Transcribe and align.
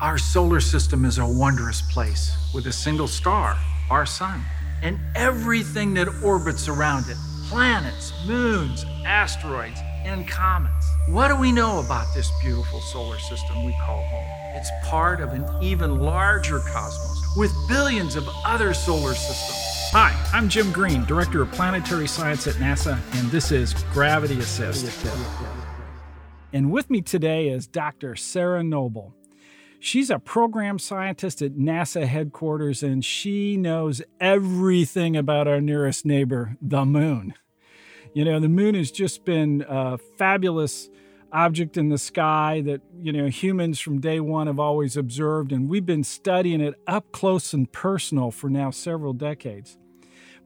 Our 0.00 0.16
solar 0.16 0.60
system 0.60 1.04
is 1.04 1.18
a 1.18 1.26
wondrous 1.26 1.82
place 1.82 2.34
with 2.54 2.66
a 2.68 2.72
single 2.72 3.06
star, 3.06 3.58
our 3.90 4.06
sun, 4.06 4.40
and 4.82 4.98
everything 5.14 5.92
that 5.92 6.08
orbits 6.24 6.68
around 6.68 7.10
it 7.10 7.18
planets, 7.48 8.14
moons, 8.26 8.86
asteroids, 9.04 9.78
and 10.06 10.26
comets. 10.26 10.86
What 11.10 11.28
do 11.28 11.36
we 11.36 11.52
know 11.52 11.80
about 11.80 12.14
this 12.14 12.30
beautiful 12.40 12.80
solar 12.80 13.18
system 13.18 13.62
we 13.62 13.76
call 13.84 14.02
home? 14.06 14.24
It's 14.56 14.70
part 14.84 15.20
of 15.20 15.34
an 15.34 15.44
even 15.62 15.98
larger 15.98 16.60
cosmos 16.60 17.36
with 17.36 17.52
billions 17.68 18.16
of 18.16 18.26
other 18.46 18.72
solar 18.72 19.12
systems. 19.12 19.90
Hi, 19.92 20.18
I'm 20.32 20.48
Jim 20.48 20.72
Green, 20.72 21.04
Director 21.04 21.42
of 21.42 21.52
Planetary 21.52 22.08
Science 22.08 22.46
at 22.46 22.54
NASA, 22.54 22.98
and 23.18 23.30
this 23.30 23.52
is 23.52 23.74
Gravity 23.92 24.38
Assist. 24.38 25.06
And 26.54 26.72
with 26.72 26.88
me 26.88 27.02
today 27.02 27.48
is 27.48 27.66
Dr. 27.66 28.16
Sarah 28.16 28.64
Noble. 28.64 29.14
She's 29.82 30.10
a 30.10 30.18
program 30.18 30.78
scientist 30.78 31.40
at 31.40 31.52
NASA 31.52 32.06
headquarters, 32.06 32.82
and 32.82 33.02
she 33.02 33.56
knows 33.56 34.02
everything 34.20 35.16
about 35.16 35.48
our 35.48 35.60
nearest 35.60 36.04
neighbor, 36.04 36.58
the 36.60 36.84
moon. 36.84 37.32
You 38.12 38.26
know, 38.26 38.38
the 38.40 38.48
moon 38.48 38.74
has 38.74 38.90
just 38.90 39.24
been 39.24 39.64
a 39.66 39.96
fabulous 40.18 40.90
object 41.32 41.78
in 41.78 41.88
the 41.88 41.96
sky 41.96 42.60
that, 42.66 42.82
you 43.00 43.10
know, 43.10 43.28
humans 43.28 43.80
from 43.80 44.00
day 44.00 44.20
one 44.20 44.48
have 44.48 44.60
always 44.60 44.98
observed, 44.98 45.50
and 45.50 45.66
we've 45.66 45.86
been 45.86 46.04
studying 46.04 46.60
it 46.60 46.74
up 46.86 47.10
close 47.10 47.54
and 47.54 47.72
personal 47.72 48.30
for 48.30 48.50
now 48.50 48.70
several 48.70 49.14
decades. 49.14 49.78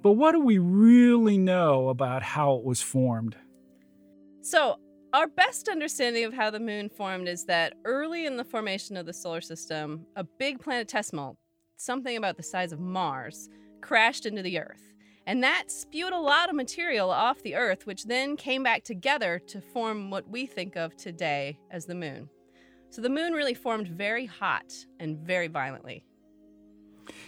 But 0.00 0.12
what 0.12 0.32
do 0.32 0.40
we 0.40 0.58
really 0.58 1.38
know 1.38 1.88
about 1.88 2.22
how 2.22 2.54
it 2.54 2.64
was 2.64 2.82
formed? 2.82 3.34
So, 4.42 4.78
our 5.14 5.28
best 5.28 5.68
understanding 5.68 6.24
of 6.24 6.34
how 6.34 6.50
the 6.50 6.58
moon 6.58 6.88
formed 6.88 7.28
is 7.28 7.44
that 7.44 7.74
early 7.84 8.26
in 8.26 8.36
the 8.36 8.42
formation 8.42 8.96
of 8.96 9.06
the 9.06 9.12
solar 9.12 9.40
system, 9.40 10.04
a 10.16 10.24
big 10.24 10.58
planetesimal, 10.60 11.36
something 11.76 12.16
about 12.16 12.36
the 12.36 12.42
size 12.42 12.72
of 12.72 12.80
Mars, 12.80 13.48
crashed 13.80 14.26
into 14.26 14.42
the 14.42 14.58
Earth. 14.58 14.92
And 15.28 15.40
that 15.44 15.70
spewed 15.70 16.12
a 16.12 16.18
lot 16.18 16.48
of 16.48 16.56
material 16.56 17.10
off 17.10 17.40
the 17.44 17.54
Earth, 17.54 17.86
which 17.86 18.06
then 18.06 18.36
came 18.36 18.64
back 18.64 18.82
together 18.82 19.40
to 19.46 19.60
form 19.60 20.10
what 20.10 20.28
we 20.28 20.46
think 20.46 20.74
of 20.74 20.96
today 20.96 21.60
as 21.70 21.86
the 21.86 21.94
moon. 21.94 22.28
So 22.90 23.00
the 23.00 23.08
moon 23.08 23.34
really 23.34 23.54
formed 23.54 23.86
very 23.86 24.26
hot 24.26 24.74
and 24.98 25.16
very 25.16 25.46
violently. 25.46 26.04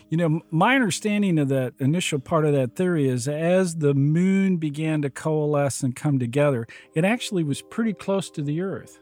You 0.08 0.16
know, 0.16 0.40
my 0.50 0.74
understanding 0.74 1.38
of 1.38 1.48
that 1.48 1.74
initial 1.78 2.18
part 2.18 2.44
of 2.44 2.52
that 2.52 2.76
theory 2.76 3.08
is 3.08 3.28
as 3.28 3.76
the 3.76 3.94
moon 3.94 4.56
began 4.56 5.02
to 5.02 5.10
coalesce 5.10 5.82
and 5.82 5.94
come 5.94 6.18
together, 6.18 6.66
it 6.94 7.04
actually 7.04 7.44
was 7.44 7.62
pretty 7.62 7.92
close 7.92 8.30
to 8.30 8.42
the 8.42 8.60
Earth. 8.60 9.00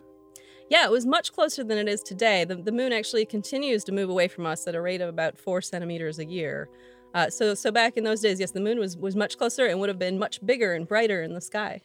Yeah, 0.70 0.86
it 0.86 0.90
was 0.90 1.04
much 1.04 1.32
closer 1.32 1.62
than 1.62 1.78
it 1.78 1.88
is 1.88 2.02
today. 2.02 2.44
The, 2.44 2.56
the 2.56 2.72
moon 2.72 2.92
actually 2.92 3.26
continues 3.26 3.84
to 3.84 3.92
move 3.92 4.08
away 4.08 4.28
from 4.28 4.46
us 4.46 4.66
at 4.66 4.74
a 4.74 4.80
rate 4.80 5.00
of 5.00 5.08
about 5.08 5.38
four 5.38 5.60
centimeters 5.60 6.18
a 6.18 6.24
year. 6.24 6.68
Uh, 7.14 7.30
so, 7.30 7.54
so 7.54 7.70
back 7.70 7.96
in 7.96 8.04
those 8.04 8.20
days, 8.20 8.40
yes, 8.40 8.50
the 8.50 8.60
moon 8.60 8.78
was, 8.78 8.96
was 8.96 9.14
much 9.14 9.38
closer 9.38 9.66
and 9.66 9.78
would 9.78 9.88
have 9.88 9.98
been 9.98 10.18
much 10.18 10.44
bigger 10.44 10.74
and 10.74 10.88
brighter 10.88 11.22
in 11.22 11.34
the 11.34 11.40
sky. 11.40 11.80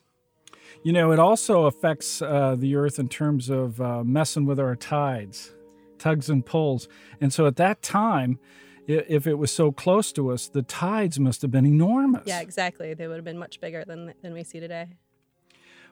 You 0.83 0.93
know, 0.93 1.11
it 1.11 1.19
also 1.19 1.65
affects 1.65 2.21
uh, 2.21 2.55
the 2.57 2.75
Earth 2.75 2.99
in 2.99 3.09
terms 3.09 3.49
of 3.49 3.79
uh, 3.81 4.03
messing 4.03 4.45
with 4.45 4.59
our 4.59 4.75
tides, 4.75 5.53
tugs 5.97 6.29
and 6.29 6.45
pulls. 6.45 6.87
And 7.19 7.33
so 7.33 7.45
at 7.47 7.57
that 7.57 7.81
time, 7.81 8.39
if 8.89 9.27
it 9.27 9.35
was 9.35 9.51
so 9.51 9.71
close 9.71 10.11
to 10.13 10.31
us, 10.31 10.47
the 10.47 10.63
tides 10.63 11.19
must 11.19 11.41
have 11.43 11.51
been 11.51 11.65
enormous. 11.65 12.23
Yeah, 12.25 12.41
exactly. 12.41 12.93
They 12.93 13.07
would 13.07 13.17
have 13.17 13.25
been 13.25 13.37
much 13.37 13.61
bigger 13.61 13.83
than 13.85 14.13
than 14.21 14.33
we 14.33 14.43
see 14.43 14.59
today. 14.59 14.87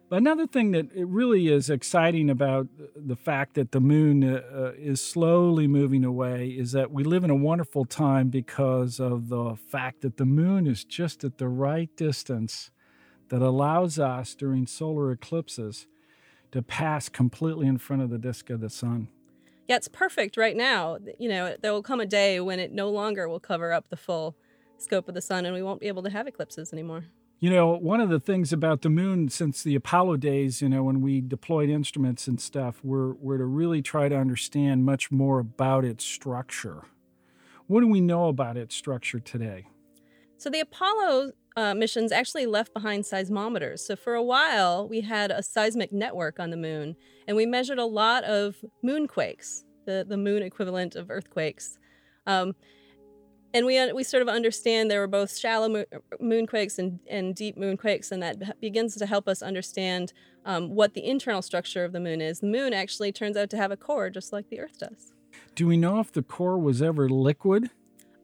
But 0.10 0.18
another 0.18 0.48
thing 0.48 0.72
that 0.72 0.86
it 0.96 1.06
really 1.06 1.50
is 1.50 1.70
exciting 1.70 2.30
about 2.30 2.68
the 2.96 3.18
fact 3.18 3.56
that 3.56 3.74
the 3.74 3.82
moon 3.82 4.24
uh, 4.24 4.42
uh, 4.56 4.72
is 4.78 5.02
slowly 5.02 5.68
moving 5.68 6.06
away 6.06 6.48
is 6.48 6.72
that 6.72 6.92
we 6.94 7.04
live 7.04 7.26
in 7.26 7.30
a 7.30 7.36
wonderful 7.36 7.84
time 7.84 8.30
because 8.30 9.02
of 9.02 9.28
the 9.28 9.56
fact 9.56 10.02
that 10.02 10.16
the 10.16 10.26
moon 10.26 10.66
is 10.66 10.86
just 10.86 11.26
at 11.26 11.40
the 11.40 11.50
right 11.50 11.94
distance 11.98 12.72
that 13.28 13.42
allows 13.42 14.00
us 14.00 14.34
during 14.34 14.66
solar 14.66 15.12
eclipses 15.12 15.88
to 16.54 16.62
pass 16.62 17.10
completely 17.10 17.68
in 17.68 17.78
front 17.78 18.02
of 18.02 18.10
the 18.10 18.18
disk 18.18 18.50
of 18.50 18.62
the 18.62 18.70
sun 18.70 19.10
yeah, 19.68 19.76
it's 19.76 19.88
perfect 19.88 20.38
right 20.38 20.56
now. 20.56 20.98
You 21.20 21.30
know, 21.30 21.56
there 21.62 21.74
will 21.74 21.84
come 21.84 22.00
a 22.00 22.06
day 22.06 22.40
when 22.40 22.60
it 22.60 22.72
no 22.72 22.90
longer 22.90 23.28
will 23.28 23.40
cover 23.40 23.74
up 23.74 23.90
the 23.90 23.98
full 23.98 24.36
scope 24.78 25.08
of 25.08 25.16
the 25.16 25.22
sun 25.22 25.46
and 25.46 25.54
we 25.54 25.62
won't 25.62 25.80
be 25.80 25.88
able 25.88 26.04
to 26.04 26.10
have 26.10 26.28
eclipses 26.28 26.72
anymore. 26.72 27.06
You 27.40 27.52
know, 27.52 27.78
one 27.78 28.02
of 28.02 28.10
the 28.10 28.20
things 28.20 28.52
about 28.52 28.82
the 28.82 28.90
moon 28.90 29.30
since 29.30 29.62
the 29.62 29.76
Apollo 29.76 30.18
days, 30.18 30.62
you 30.62 30.70
know, 30.70 30.84
when 30.84 31.02
we 31.02 31.22
deployed 31.22 31.70
instruments 31.70 32.28
and 32.28 32.42
stuff, 32.42 32.84
were, 32.84 33.14
were 33.16 33.38
to 33.38 33.46
really 33.46 33.82
try 33.82 34.10
to 34.10 34.16
understand 34.16 34.86
much 34.86 35.12
more 35.12 35.40
about 35.40 35.86
its 35.86 36.04
structure. 36.04 36.86
What 37.68 37.82
do 37.82 37.88
we 37.88 38.02
know 38.02 38.30
about 38.30 38.58
its 38.58 38.76
structure 38.76 39.20
today? 39.20 39.68
So 40.38 40.50
the 40.50 40.62
Apollo 40.62 41.34
uh, 41.58 41.74
missions 41.74 42.12
actually 42.12 42.46
left 42.46 42.72
behind 42.72 43.04
seismometers. 43.04 43.80
So 43.80 43.96
for 43.96 44.14
a 44.14 44.22
while, 44.22 44.88
we 44.88 45.02
had 45.02 45.32
a 45.32 45.42
seismic 45.42 45.92
network 45.92 46.40
on 46.40 46.52
the 46.52 46.58
moon, 46.58 46.96
and 47.28 47.36
we 47.36 47.48
measured 47.48 47.80
a 47.80 47.86
lot 47.86 48.24
of 48.24 48.64
moonquakes, 48.86 49.64
the, 49.88 50.06
the 50.08 50.18
moon 50.18 50.44
equivalent 50.44 50.96
of 50.96 51.10
earthquakes. 51.10 51.80
Um, 52.28 52.56
and 53.56 53.66
we, 53.66 53.80
uh, 53.80 53.92
we 53.96 54.04
sort 54.04 54.22
of 54.22 54.30
understand 54.30 54.92
there 54.92 55.00
were 55.00 55.08
both 55.08 55.36
shallow 55.36 55.68
mo- 55.68 55.86
moonquakes 56.22 56.78
and, 56.78 57.00
and 57.10 57.34
deep 57.34 57.58
moonquakes, 57.58 58.12
and 58.12 58.22
that 58.22 58.62
begins 58.62 58.96
to 58.96 59.08
help 59.08 59.28
us 59.28 59.42
understand 59.42 60.14
um, 60.46 60.76
what 60.76 60.94
the 60.94 61.04
internal 61.04 61.42
structure 61.42 61.84
of 61.84 61.92
the 61.92 62.00
moon 62.00 62.22
is. 62.22 62.40
The 62.40 62.48
moon 62.48 62.72
actually 62.72 63.12
turns 63.12 63.36
out 63.36 63.50
to 63.50 63.58
have 63.58 63.72
a 63.72 63.78
core 63.78 64.12
just 64.12 64.32
like 64.32 64.50
the 64.50 64.60
Earth 64.60 64.78
does. 64.78 65.12
Do 65.56 65.66
we 65.66 65.76
know 65.76 66.00
if 66.00 66.12
the 66.12 66.22
core 66.22 66.60
was 66.60 66.84
ever 66.84 67.10
liquid? 67.10 67.72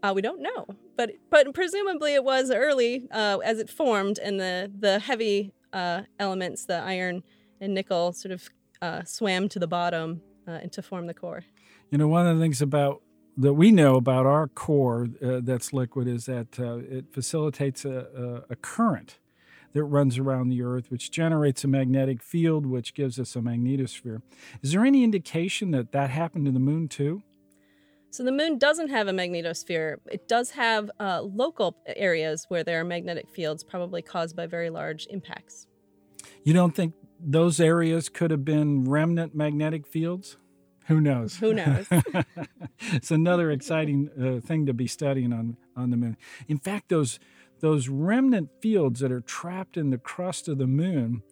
Uh, 0.03 0.12
we 0.14 0.22
don't 0.22 0.41
know, 0.41 0.68
but 0.97 1.12
but 1.30 1.53
presumably 1.53 2.14
it 2.14 2.25
was 2.25 2.52
early 2.52 3.08
uh, 3.12 3.38
as 3.38 3.58
it 3.58 3.69
formed, 3.69 4.19
and 4.19 4.38
the 4.38 4.69
the 4.78 5.00
heavy 5.00 5.53
uh, 5.72 6.02
elements, 6.19 6.66
the 6.66 6.75
iron 6.75 7.24
and 7.62 7.74
nickel, 7.74 8.12
sort 8.12 8.34
of 8.34 8.50
uh, 8.81 9.03
swam 9.06 9.47
to 9.47 9.59
the 9.59 9.68
bottom 9.68 10.22
uh, 10.46 10.59
to 10.72 10.81
form 10.81 11.08
the 11.08 11.14
core. 11.14 11.46
You 11.90 11.97
know, 11.97 12.09
one 12.09 12.28
of 12.28 12.36
the 12.36 12.44
things 12.44 12.62
about 12.62 13.02
that 13.38 13.53
we 13.53 13.72
know 13.72 13.96
about 13.96 14.25
our 14.25 14.50
core 14.50 15.08
uh, 15.25 15.40
that's 15.41 15.72
liquid 15.72 16.08
is 16.09 16.25
that 16.25 16.59
it 16.59 17.06
facilitates 17.14 17.85
a, 17.85 18.44
a, 18.50 18.53
a 18.53 18.56
current 18.58 19.20
that 19.72 19.85
runs 19.85 20.20
around 20.20 20.50
the 20.50 20.62
Earth, 20.62 20.91
which 20.91 21.12
generates 21.12 21.64
a 21.64 21.68
magnetic 21.68 22.22
field, 22.22 22.66
which 22.66 22.94
gives 22.94 23.18
us 23.20 23.35
a 23.38 23.40
magnetosphere. 23.40 24.22
Is 24.62 24.74
there 24.74 24.85
any 24.85 25.03
indication 25.03 25.72
that 25.72 25.94
that 25.94 26.09
happened 26.09 26.46
to 26.46 26.52
the 26.52 26.59
moon 26.59 26.90
too? 26.90 27.24
So 28.13 28.22
the 28.24 28.31
moon 28.31 28.59
doesn't 28.59 28.90
have 28.90 29.07
a 29.07 29.12
magnetosphere. 29.12 29.96
It 30.06 30.28
does 30.28 30.51
have 30.51 30.91
uh, 31.00 31.24
local 31.24 31.75
areas 31.88 32.46
where 32.47 32.63
there 32.63 32.79
are 32.79 32.84
magnetic 32.84 33.28
fields, 33.28 33.63
probably 33.63 34.03
caused 34.03 34.35
by 34.35 34.46
very 34.46 34.69
large 34.69 35.07
impacts. 35.09 35.66
You 36.44 36.53
don't 36.53 36.75
think 36.75 36.94
those 37.19 37.59
areas 37.59 38.09
could 38.09 38.29
have 38.29 38.46
been 38.46 38.84
remnant 38.84 39.34
magnetic 39.34 39.88
fields? 39.88 40.38
Who 40.90 41.02
knows? 41.02 41.38
Who 41.38 41.56
knows? 41.56 41.88
it's 42.91 43.09
another 43.09 43.50
exciting 43.50 44.12
uh, 44.16 44.46
thing 44.46 44.68
to 44.68 44.75
be 44.75 44.85
studying 44.85 45.34
on, 45.34 45.57
on 45.75 45.90
the 45.90 45.97
moon. 45.97 46.16
In 46.47 46.59
fact, 46.59 46.90
those 46.90 47.19
those 47.62 47.90
remnant 47.90 48.50
fields 48.62 49.00
that 49.00 49.12
are 49.12 49.22
trapped 49.22 49.75
in 49.75 49.90
the 49.90 49.97
crust 49.97 50.47
of 50.47 50.59
the 50.59 50.68
moon 50.68 51.23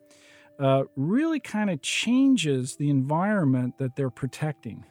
uh, 0.57 0.85
really 0.95 1.39
kind 1.39 1.69
of 1.69 1.83
changes 1.83 2.77
the 2.77 2.89
environment 2.89 3.77
that 3.77 3.95
they're 3.95 4.09
protecting. 4.09 4.85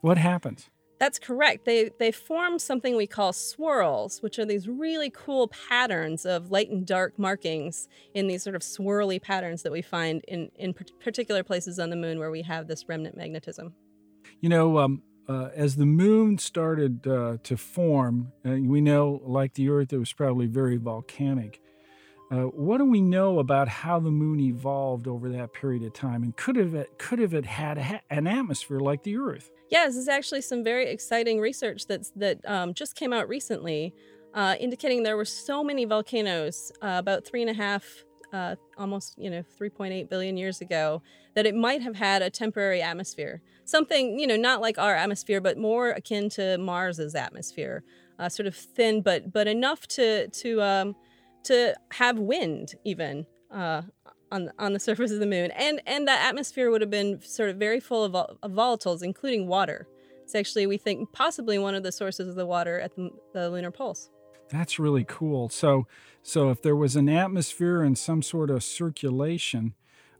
What 0.00 0.18
happens? 0.18 0.70
That's 1.00 1.18
correct. 1.18 1.64
They 1.64 1.90
they 1.98 2.12
form 2.12 2.58
something 2.58 2.94
we 2.94 3.06
call 3.06 3.32
swirls, 3.32 4.22
which 4.22 4.38
are 4.38 4.44
these 4.44 4.68
really 4.68 5.08
cool 5.08 5.48
patterns 5.48 6.26
of 6.26 6.50
light 6.50 6.68
and 6.68 6.86
dark 6.86 7.18
markings 7.18 7.88
in 8.12 8.26
these 8.28 8.42
sort 8.42 8.54
of 8.54 8.60
swirly 8.60 9.20
patterns 9.20 9.62
that 9.62 9.72
we 9.72 9.80
find 9.80 10.22
in 10.28 10.50
in 10.56 10.74
particular 10.74 11.42
places 11.42 11.78
on 11.78 11.88
the 11.88 11.96
moon 11.96 12.18
where 12.18 12.30
we 12.30 12.42
have 12.42 12.68
this 12.68 12.86
remnant 12.86 13.16
magnetism. 13.16 13.72
You 14.42 14.50
know, 14.50 14.78
um, 14.78 15.02
uh, 15.26 15.48
as 15.54 15.76
the 15.76 15.86
moon 15.86 16.36
started 16.36 17.06
uh, 17.06 17.38
to 17.44 17.56
form, 17.56 18.32
uh, 18.44 18.50
we 18.50 18.82
know, 18.82 19.22
like 19.24 19.54
the 19.54 19.70
Earth, 19.70 19.94
it 19.94 19.98
was 19.98 20.12
probably 20.12 20.48
very 20.48 20.76
volcanic. 20.76 21.62
Uh, 22.30 22.42
what 22.44 22.78
do 22.78 22.84
we 22.84 23.00
know 23.00 23.40
about 23.40 23.66
how 23.66 23.98
the 23.98 24.10
moon 24.10 24.38
evolved 24.38 25.08
over 25.08 25.28
that 25.28 25.52
period 25.52 25.82
of 25.82 25.92
time, 25.92 26.22
and 26.22 26.36
could 26.36 26.54
have 26.54 26.74
it, 26.74 26.96
could 26.96 27.18
have 27.18 27.34
it 27.34 27.44
had 27.44 27.76
a, 27.76 28.00
an 28.10 28.28
atmosphere 28.28 28.78
like 28.78 29.02
the 29.02 29.16
Earth? 29.16 29.50
Yeah, 29.68 29.86
this 29.86 29.96
is 29.96 30.08
actually 30.08 30.42
some 30.42 30.62
very 30.62 30.88
exciting 30.90 31.40
research 31.40 31.86
that's 31.86 32.12
that 32.12 32.38
um, 32.46 32.72
just 32.72 32.94
came 32.94 33.12
out 33.12 33.28
recently, 33.28 33.94
uh, 34.32 34.54
indicating 34.60 35.02
there 35.02 35.16
were 35.16 35.24
so 35.24 35.64
many 35.64 35.84
volcanoes 35.84 36.70
uh, 36.82 36.96
about 36.98 37.24
three 37.24 37.40
and 37.40 37.50
a 37.50 37.54
half, 37.54 38.04
uh, 38.32 38.54
almost 38.78 39.16
you 39.18 39.28
know, 39.28 39.42
3.8 39.60 40.08
billion 40.08 40.36
years 40.36 40.60
ago, 40.60 41.02
that 41.34 41.46
it 41.46 41.56
might 41.56 41.82
have 41.82 41.96
had 41.96 42.22
a 42.22 42.30
temporary 42.30 42.80
atmosphere, 42.80 43.42
something 43.64 44.20
you 44.20 44.26
know, 44.28 44.36
not 44.36 44.60
like 44.60 44.78
our 44.78 44.94
atmosphere, 44.94 45.40
but 45.40 45.58
more 45.58 45.90
akin 45.90 46.28
to 46.30 46.58
Mars's 46.58 47.16
atmosphere, 47.16 47.82
uh, 48.20 48.28
sort 48.28 48.46
of 48.46 48.54
thin, 48.54 49.02
but 49.02 49.32
but 49.32 49.48
enough 49.48 49.88
to 49.88 50.28
to 50.28 50.62
um, 50.62 50.94
to 51.44 51.74
have 51.92 52.18
wind 52.18 52.74
even 52.84 53.26
uh, 53.50 53.82
on 54.32 54.50
on 54.58 54.72
the 54.72 54.80
surface 54.88 55.10
of 55.10 55.20
the 55.20 55.26
moon, 55.26 55.50
and 55.52 55.80
and 55.86 56.06
that 56.08 56.26
atmosphere 56.26 56.70
would 56.70 56.80
have 56.80 56.90
been 56.90 57.20
sort 57.22 57.50
of 57.50 57.56
very 57.56 57.80
full 57.80 58.04
of, 58.04 58.14
of 58.14 58.50
volatiles, 58.52 59.02
including 59.02 59.46
water. 59.46 59.86
It's 60.30 60.36
actually, 60.36 60.68
we 60.68 60.78
think, 60.78 61.10
possibly 61.12 61.58
one 61.58 61.74
of 61.74 61.82
the 61.82 61.90
sources 61.90 62.28
of 62.28 62.36
the 62.36 62.46
water 62.46 62.78
at 62.78 62.94
the, 62.94 63.10
the 63.34 63.50
lunar 63.50 63.72
poles. 63.72 64.10
That's 64.48 64.78
really 64.78 65.02
cool. 65.02 65.48
So, 65.48 65.88
so 66.22 66.50
if 66.50 66.62
there 66.62 66.76
was 66.76 66.94
an 66.94 67.08
atmosphere 67.08 67.82
and 67.82 67.98
some 67.98 68.22
sort 68.22 68.48
of 68.48 68.62
circulation, 68.62 69.74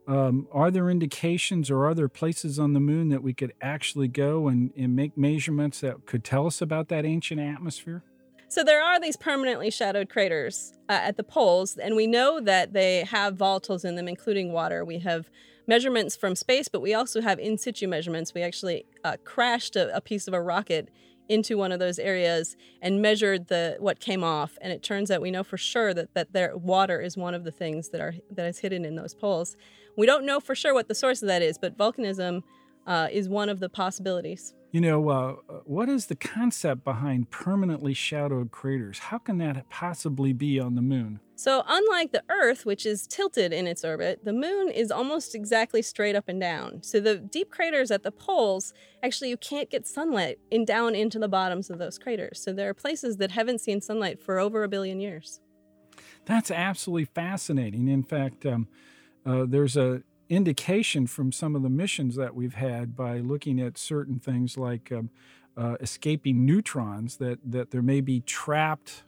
um, 0.08 0.49
are 0.50 0.72
there 0.72 0.90
indications 0.90 1.70
or 1.70 1.87
are 1.87 1.94
there 1.94 2.08
places 2.08 2.58
on 2.58 2.72
the 2.72 2.81
moon 2.81 3.08
that 3.11 3.22
we 3.22 3.32
could 3.32 3.52
actually 3.62 4.08
go 4.08 4.49
and, 4.49 4.72
and 4.76 4.96
make 4.96 5.17
measurements 5.17 5.81
that 5.82 6.06
could 6.06 6.25
tell 6.25 6.49
us 6.49 6.61
about 6.61 6.88
that 6.88 7.05
ancient 7.05 7.40
atmosphere? 7.40 8.02
So 8.50 8.64
there 8.64 8.82
are 8.82 8.99
these 8.99 9.17
permanently 9.17 9.70
shadowed 9.70 10.08
craters 10.08 10.73
uh, 10.88 10.99
at 11.05 11.17
the 11.17 11.23
poles, 11.23 11.76
and 11.76 11.94
we 11.94 12.08
know 12.08 12.41
that 12.41 12.73
they 12.73 13.05
have 13.05 13.37
volatiles 13.37 13.85
in 13.85 13.94
them, 13.94 14.08
including 14.08 14.50
water. 14.50 14.85
We 14.85 14.99
have 14.99 15.31
measurements 15.69 16.17
from 16.17 16.35
space, 16.35 16.67
but 16.67 16.82
we 16.82 16.93
also 16.93 17.20
have 17.20 17.38
in 17.38 17.58
situ 17.58 17.87
measurements. 17.87 18.35
We 18.35 18.43
actually 18.43 18.87
uh, 19.05 19.19
crashed 19.25 19.76
a, 19.76 19.94
a 19.94 20.00
piece 20.00 20.26
of 20.26 20.35
a 20.35 20.43
rocket 20.43 20.91
into 21.29 21.56
one 21.56 21.70
of 21.70 21.79
those 21.79 22.00
areas 22.00 22.56
and 22.82 23.00
measured 23.00 23.47
the 23.47 23.76
what 23.79 24.00
came 24.00 24.25
off 24.25 24.58
and 24.61 24.73
it 24.73 24.82
turns 24.82 25.12
out 25.12 25.20
we 25.20 25.31
know 25.31 25.44
for 25.44 25.56
sure 25.56 25.94
that 25.94 26.12
that 26.14 26.32
their 26.32 26.56
water 26.56 27.00
is 27.00 27.17
one 27.17 27.35
of 27.35 27.44
the 27.44 27.53
things 27.53 27.91
that 27.91 28.00
are 28.00 28.14
that 28.32 28.46
is 28.46 28.58
hidden 28.58 28.85
in 28.85 28.96
those 28.96 29.14
poles 29.14 29.56
we 29.96 30.06
don't 30.06 30.26
know 30.26 30.41
for 30.41 30.56
sure 30.56 30.75
what 30.75 30.88
the 30.88 30.94
source 30.94 31.23
of 31.23 31.29
that 31.29 31.41
is 31.41 31.56
but 31.56 31.79
volcanism 31.79 32.43
uh, 32.87 33.09
is 33.11 33.29
one 33.29 33.49
of 33.49 33.61
the 33.61 33.69
possibilities 33.69 34.55
you 34.73 34.81
know, 34.81 35.09
uh, 35.09 35.32
what 35.65 35.88
is 35.88 36.06
the 36.06 36.15
concept 36.15 36.85
behind 36.85 37.31
permanently 37.31 37.93
shadowed 37.93 38.53
craters? 38.53 38.99
How 38.99 39.19
can 39.19 39.38
that 39.38 39.69
possibly 39.69 40.32
be 40.32 40.61
on 40.61 40.77
the 40.77 40.82
moon? 40.82 41.19
So, 41.35 41.65
unlike 41.67 42.12
the 42.12 42.23
Earth, 42.29 42.65
which 42.67 42.87
is 42.87 43.06
tilted 43.06 43.53
in 43.53 43.67
its 43.67 43.85
orbit, 43.85 44.25
the 44.25 44.32
moon 44.32 44.71
is 44.71 44.93
almost 44.93 45.35
exactly 45.35 45.82
straight 45.82 46.15
up 46.15 46.29
and 46.29 46.41
down. 46.41 46.82
So, 46.82 47.00
the 47.00 47.17
deep 47.17 47.50
craters 47.50 47.91
at 47.91 48.03
the 48.03 48.12
poles, 48.12 48.73
actually, 49.03 49.31
you 49.31 49.37
can't 49.38 49.71
get 49.71 49.87
sunlight 49.87 50.38
in 50.50 50.65
down 50.65 50.94
into 50.94 51.19
the 51.19 51.29
bottoms 51.29 51.71
of 51.71 51.79
those 51.79 51.99
craters. 51.99 52.41
So, 52.41 52.53
there 52.53 52.69
are 52.69 52.75
places 52.75 53.17
that 53.17 53.32
haven't 53.32 53.61
seen 53.61 53.81
sunlight 53.81 54.23
for 54.23 54.38
over 54.38 54.62
a 54.62 54.69
billion 54.69 55.00
years. 55.00 55.41
That's 56.27 56.50
absolutely 56.50 57.06
fascinating. 57.06 57.88
In 57.88 58.05
fact, 58.05 58.47
um, 58.47 58.69
uh, 59.27 59.47
there's 59.49 59.77
a 59.77 60.03
indication 60.31 61.06
from 61.06 61.32
some 61.32 61.56
of 61.56 61.62
the 61.62 61.69
missions 61.69 62.15
that 62.17 62.35
we've 62.35 62.55
had 62.55 62.97
by 62.97 63.19
looking 63.19 63.61
at 63.61 63.77
certain 63.77 64.21
things 64.21 64.56
like 64.56 64.91
um, 64.93 65.11
uh, 65.56 65.77
escaping 65.81 66.47
neutrons 66.47 67.17
that, 67.17 67.38
that 67.44 67.73
there 67.73 67.82
may 67.82 68.00
be 68.00 68.21
trapped 68.21 69.03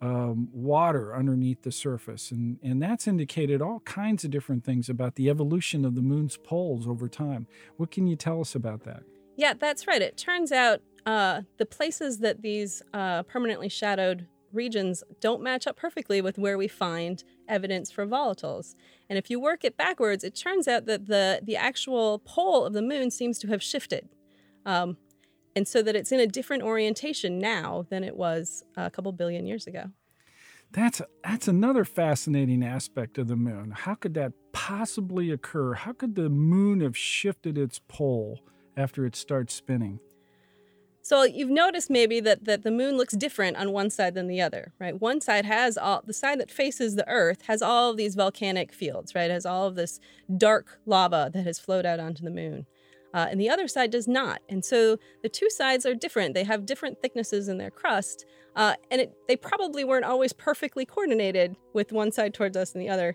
um, 0.00 0.48
water 0.52 1.14
underneath 1.14 1.62
the 1.62 1.70
surface. 1.70 2.30
And, 2.30 2.58
and 2.62 2.82
that's 2.82 3.06
indicated 3.06 3.62
all 3.62 3.80
kinds 3.80 4.24
of 4.24 4.30
different 4.30 4.64
things 4.64 4.88
about 4.88 5.14
the 5.14 5.28
evolution 5.28 5.84
of 5.84 5.94
the 5.94 6.02
moon's 6.02 6.38
poles 6.38 6.88
over 6.88 7.08
time. 7.08 7.46
What 7.76 7.90
can 7.90 8.06
you 8.06 8.16
tell 8.16 8.40
us 8.40 8.54
about 8.54 8.84
that? 8.84 9.02
Yeah, 9.36 9.52
that's 9.54 9.86
right. 9.86 10.00
It 10.00 10.16
turns 10.16 10.52
out 10.52 10.80
uh, 11.04 11.42
the 11.58 11.66
places 11.66 12.18
that 12.18 12.42
these 12.42 12.82
uh, 12.94 13.22
permanently 13.24 13.68
shadowed 13.68 14.26
regions 14.52 15.04
don't 15.20 15.42
match 15.42 15.66
up 15.66 15.76
perfectly 15.76 16.22
with 16.22 16.38
where 16.38 16.56
we 16.56 16.68
find 16.68 17.22
evidence 17.48 17.90
for 17.90 18.06
volatiles. 18.06 18.74
And 19.08 19.18
if 19.18 19.30
you 19.30 19.40
work 19.40 19.64
it 19.64 19.76
backwards, 19.76 20.24
it 20.24 20.34
turns 20.34 20.66
out 20.68 20.86
that 20.86 21.06
the, 21.06 21.40
the 21.42 21.56
actual 21.56 22.18
pole 22.20 22.64
of 22.64 22.72
the 22.72 22.82
moon 22.82 23.10
seems 23.10 23.38
to 23.40 23.48
have 23.48 23.62
shifted. 23.62 24.08
Um, 24.64 24.96
and 25.54 25.66
so 25.66 25.82
that 25.82 25.96
it's 25.96 26.12
in 26.12 26.20
a 26.20 26.26
different 26.26 26.62
orientation 26.62 27.38
now 27.38 27.86
than 27.88 28.04
it 28.04 28.16
was 28.16 28.62
a 28.76 28.90
couple 28.90 29.10
billion 29.12 29.46
years 29.46 29.66
ago. 29.66 29.90
That's 30.72 31.00
that's 31.22 31.48
another 31.48 31.84
fascinating 31.84 32.62
aspect 32.62 33.18
of 33.18 33.28
the 33.28 33.36
moon. 33.36 33.70
How 33.70 33.94
could 33.94 34.14
that 34.14 34.32
possibly 34.52 35.30
occur? 35.30 35.74
How 35.74 35.92
could 35.92 36.16
the 36.16 36.28
moon 36.28 36.80
have 36.80 36.96
shifted 36.96 37.56
its 37.56 37.80
pole 37.88 38.40
after 38.76 39.06
it 39.06 39.16
starts 39.16 39.54
spinning? 39.54 40.00
So 41.06 41.22
you've 41.22 41.50
noticed 41.50 41.88
maybe 41.88 42.18
that, 42.18 42.46
that 42.46 42.64
the 42.64 42.72
moon 42.72 42.96
looks 42.96 43.14
different 43.14 43.56
on 43.58 43.70
one 43.70 43.90
side 43.90 44.14
than 44.14 44.26
the 44.26 44.40
other, 44.40 44.72
right? 44.80 45.00
One 45.00 45.20
side 45.20 45.44
has 45.44 45.78
all 45.78 46.02
the 46.04 46.12
side 46.12 46.40
that 46.40 46.50
faces 46.50 46.96
the 46.96 47.08
Earth 47.08 47.42
has 47.42 47.62
all 47.62 47.92
of 47.92 47.96
these 47.96 48.16
volcanic 48.16 48.72
fields, 48.72 49.14
right? 49.14 49.30
It 49.30 49.34
has 49.34 49.46
all 49.46 49.68
of 49.68 49.76
this 49.76 50.00
dark 50.36 50.80
lava 50.84 51.30
that 51.32 51.46
has 51.46 51.60
flowed 51.60 51.86
out 51.86 52.00
onto 52.00 52.24
the 52.24 52.30
moon. 52.30 52.66
Uh, 53.14 53.28
and 53.30 53.40
the 53.40 53.48
other 53.48 53.68
side 53.68 53.92
does 53.92 54.08
not. 54.08 54.42
And 54.48 54.64
so 54.64 54.98
the 55.22 55.28
two 55.28 55.48
sides 55.48 55.86
are 55.86 55.94
different. 55.94 56.34
They 56.34 56.42
have 56.42 56.66
different 56.66 57.00
thicknesses 57.00 57.46
in 57.46 57.58
their 57.58 57.70
crust. 57.70 58.26
Uh, 58.56 58.74
and 58.90 59.00
it, 59.00 59.16
they 59.28 59.36
probably 59.36 59.84
weren't 59.84 60.04
always 60.04 60.32
perfectly 60.32 60.84
coordinated 60.84 61.54
with 61.72 61.92
one 61.92 62.10
side 62.10 62.34
towards 62.34 62.56
us 62.56 62.72
and 62.72 62.82
the 62.82 62.88
other. 62.88 63.14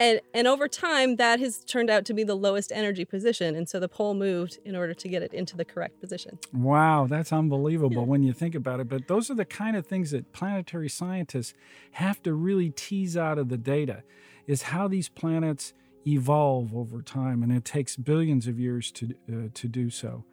And, 0.00 0.20
and 0.34 0.48
over 0.48 0.66
time, 0.66 1.16
that 1.16 1.38
has 1.38 1.64
turned 1.64 1.88
out 1.88 2.04
to 2.06 2.14
be 2.14 2.24
the 2.24 2.34
lowest 2.34 2.72
energy 2.72 3.04
position. 3.04 3.54
And 3.54 3.68
so 3.68 3.78
the 3.78 3.88
pole 3.88 4.14
moved 4.14 4.58
in 4.64 4.74
order 4.74 4.94
to 4.94 5.08
get 5.08 5.22
it 5.22 5.32
into 5.32 5.56
the 5.56 5.64
correct 5.64 6.00
position. 6.00 6.38
Wow, 6.52 7.06
that's 7.08 7.32
unbelievable 7.32 8.02
yeah. 8.02 8.08
when 8.08 8.22
you 8.22 8.32
think 8.32 8.54
about 8.54 8.80
it. 8.80 8.88
But 8.88 9.06
those 9.06 9.30
are 9.30 9.34
the 9.34 9.44
kind 9.44 9.76
of 9.76 9.86
things 9.86 10.10
that 10.10 10.32
planetary 10.32 10.88
scientists 10.88 11.54
have 11.92 12.22
to 12.24 12.34
really 12.34 12.70
tease 12.70 13.16
out 13.16 13.38
of 13.38 13.48
the 13.48 13.58
data 13.58 14.02
is 14.46 14.62
how 14.62 14.88
these 14.88 15.08
planets 15.08 15.72
evolve 16.06 16.74
over 16.74 17.00
time. 17.00 17.42
And 17.42 17.52
it 17.52 17.64
takes 17.64 17.96
billions 17.96 18.46
of 18.48 18.58
years 18.58 18.90
to, 18.92 19.14
uh, 19.28 19.48
to 19.54 19.68
do 19.68 19.88
so. 19.88 20.24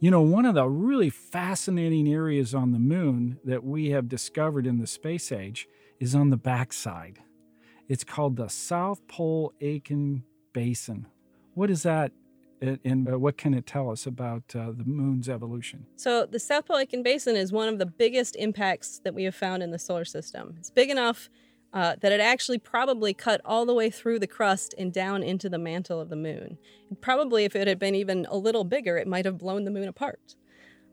You 0.00 0.10
know, 0.10 0.22
one 0.22 0.46
of 0.46 0.54
the 0.54 0.68
really 0.68 1.10
fascinating 1.10 2.08
areas 2.08 2.54
on 2.54 2.72
the 2.72 2.78
moon 2.78 3.38
that 3.44 3.62
we 3.62 3.90
have 3.90 4.08
discovered 4.08 4.66
in 4.66 4.78
the 4.78 4.86
space 4.86 5.30
age 5.30 5.68
is 6.00 6.14
on 6.14 6.30
the 6.30 6.36
backside. 6.36 7.20
It's 7.88 8.04
called 8.04 8.36
the 8.36 8.48
South 8.48 9.06
Pole 9.08 9.52
Aitken 9.60 10.24
Basin. 10.52 11.06
What 11.54 11.70
is 11.70 11.82
that 11.82 12.12
and 12.62 13.12
uh, 13.12 13.18
what 13.18 13.36
can 13.36 13.54
it 13.54 13.66
tell 13.66 13.90
us 13.90 14.06
about 14.06 14.44
uh, 14.54 14.70
the 14.70 14.84
moon's 14.84 15.28
evolution? 15.28 15.84
So, 15.96 16.26
the 16.26 16.38
South 16.38 16.66
Pole 16.66 16.78
Aitken 16.78 17.02
Basin 17.02 17.34
is 17.34 17.52
one 17.52 17.68
of 17.68 17.78
the 17.78 17.86
biggest 17.86 18.36
impacts 18.36 19.00
that 19.00 19.14
we 19.14 19.24
have 19.24 19.34
found 19.34 19.62
in 19.62 19.72
the 19.72 19.78
solar 19.78 20.04
system. 20.04 20.54
It's 20.58 20.70
big 20.70 20.88
enough 20.88 21.28
uh, 21.72 21.96
that 22.00 22.12
it 22.12 22.20
actually 22.20 22.58
probably 22.58 23.14
cut 23.14 23.40
all 23.44 23.66
the 23.66 23.74
way 23.74 23.90
through 23.90 24.18
the 24.18 24.26
crust 24.26 24.74
and 24.78 24.92
down 24.92 25.22
into 25.22 25.48
the 25.48 25.58
mantle 25.58 26.00
of 26.00 26.08
the 26.08 26.16
moon. 26.16 26.58
Probably, 27.00 27.44
if 27.44 27.56
it 27.56 27.66
had 27.66 27.78
been 27.78 27.94
even 27.94 28.26
a 28.30 28.36
little 28.36 28.64
bigger, 28.64 28.96
it 28.96 29.08
might 29.08 29.24
have 29.24 29.38
blown 29.38 29.64
the 29.64 29.70
moon 29.70 29.88
apart. 29.88 30.36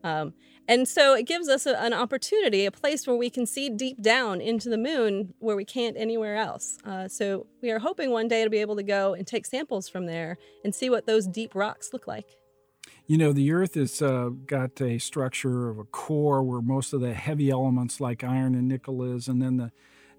Um, 0.02 0.34
and 0.68 0.86
so 0.86 1.14
it 1.14 1.26
gives 1.26 1.48
us 1.48 1.66
a, 1.66 1.76
an 1.82 1.92
opportunity, 1.92 2.64
a 2.64 2.70
place 2.70 3.06
where 3.06 3.16
we 3.16 3.28
can 3.28 3.44
see 3.44 3.68
deep 3.68 4.00
down 4.00 4.40
into 4.40 4.68
the 4.68 4.78
moon 4.78 5.34
where 5.40 5.56
we 5.56 5.64
can't 5.64 5.96
anywhere 5.96 6.36
else. 6.36 6.78
Uh, 6.84 7.08
so 7.08 7.46
we 7.60 7.70
are 7.70 7.80
hoping 7.80 8.10
one 8.10 8.28
day 8.28 8.44
to 8.44 8.50
be 8.50 8.58
able 8.58 8.76
to 8.76 8.82
go 8.82 9.14
and 9.14 9.26
take 9.26 9.46
samples 9.46 9.88
from 9.88 10.06
there 10.06 10.38
and 10.64 10.74
see 10.74 10.88
what 10.88 11.06
those 11.06 11.26
deep 11.26 11.54
rocks 11.54 11.90
look 11.92 12.06
like. 12.06 12.36
You 13.06 13.18
know, 13.18 13.32
the 13.32 13.50
Earth 13.50 13.74
has 13.74 14.00
uh, 14.00 14.30
got 14.46 14.80
a 14.80 14.98
structure 14.98 15.68
of 15.68 15.78
a 15.80 15.84
core 15.84 16.44
where 16.44 16.60
most 16.60 16.92
of 16.92 17.00
the 17.00 17.14
heavy 17.14 17.50
elements 17.50 18.00
like 18.00 18.22
iron 18.22 18.54
and 18.54 18.68
nickel 18.68 19.02
is, 19.02 19.26
and 19.26 19.42
then 19.42 19.56
the 19.56 19.72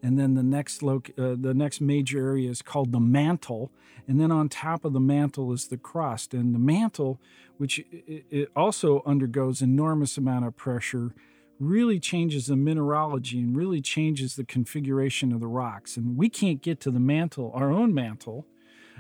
and 0.04 0.20
then 0.20 0.34
the 0.34 0.44
next 0.44 0.82
lo- 0.82 1.02
uh, 1.18 1.36
the 1.40 1.54
next 1.54 1.80
major 1.80 2.20
area 2.20 2.50
is 2.50 2.62
called 2.62 2.92
the 2.92 3.00
mantle, 3.00 3.72
and 4.08 4.20
then 4.20 4.32
on 4.32 4.50
top 4.50 4.84
of 4.84 4.94
the 4.94 5.00
mantle 5.00 5.54
is 5.54 5.68
the 5.68 5.78
crust. 5.78 6.34
And 6.34 6.54
the 6.54 6.60
mantle, 6.60 7.20
which 7.62 7.86
it, 7.92 8.50
also 8.56 9.04
undergoes 9.06 9.62
enormous 9.62 10.18
amount 10.18 10.44
of 10.46 10.56
pressure, 10.56 11.14
really 11.60 12.00
changes 12.00 12.48
the 12.48 12.56
mineralogy 12.56 13.38
and 13.38 13.56
really 13.56 13.80
changes 13.80 14.36
the 14.36 14.44
configuration 14.44 15.32
of 15.32 15.40
the 15.40 15.48
rocks. 15.48 15.96
And 15.96 16.18
we 16.18 16.28
can't 16.28 16.60
get 16.60 16.80
to 16.80 16.90
the 16.90 17.00
mantle, 17.00 17.52
our 17.54 17.72
own 17.72 17.94
mantle, 17.94 18.48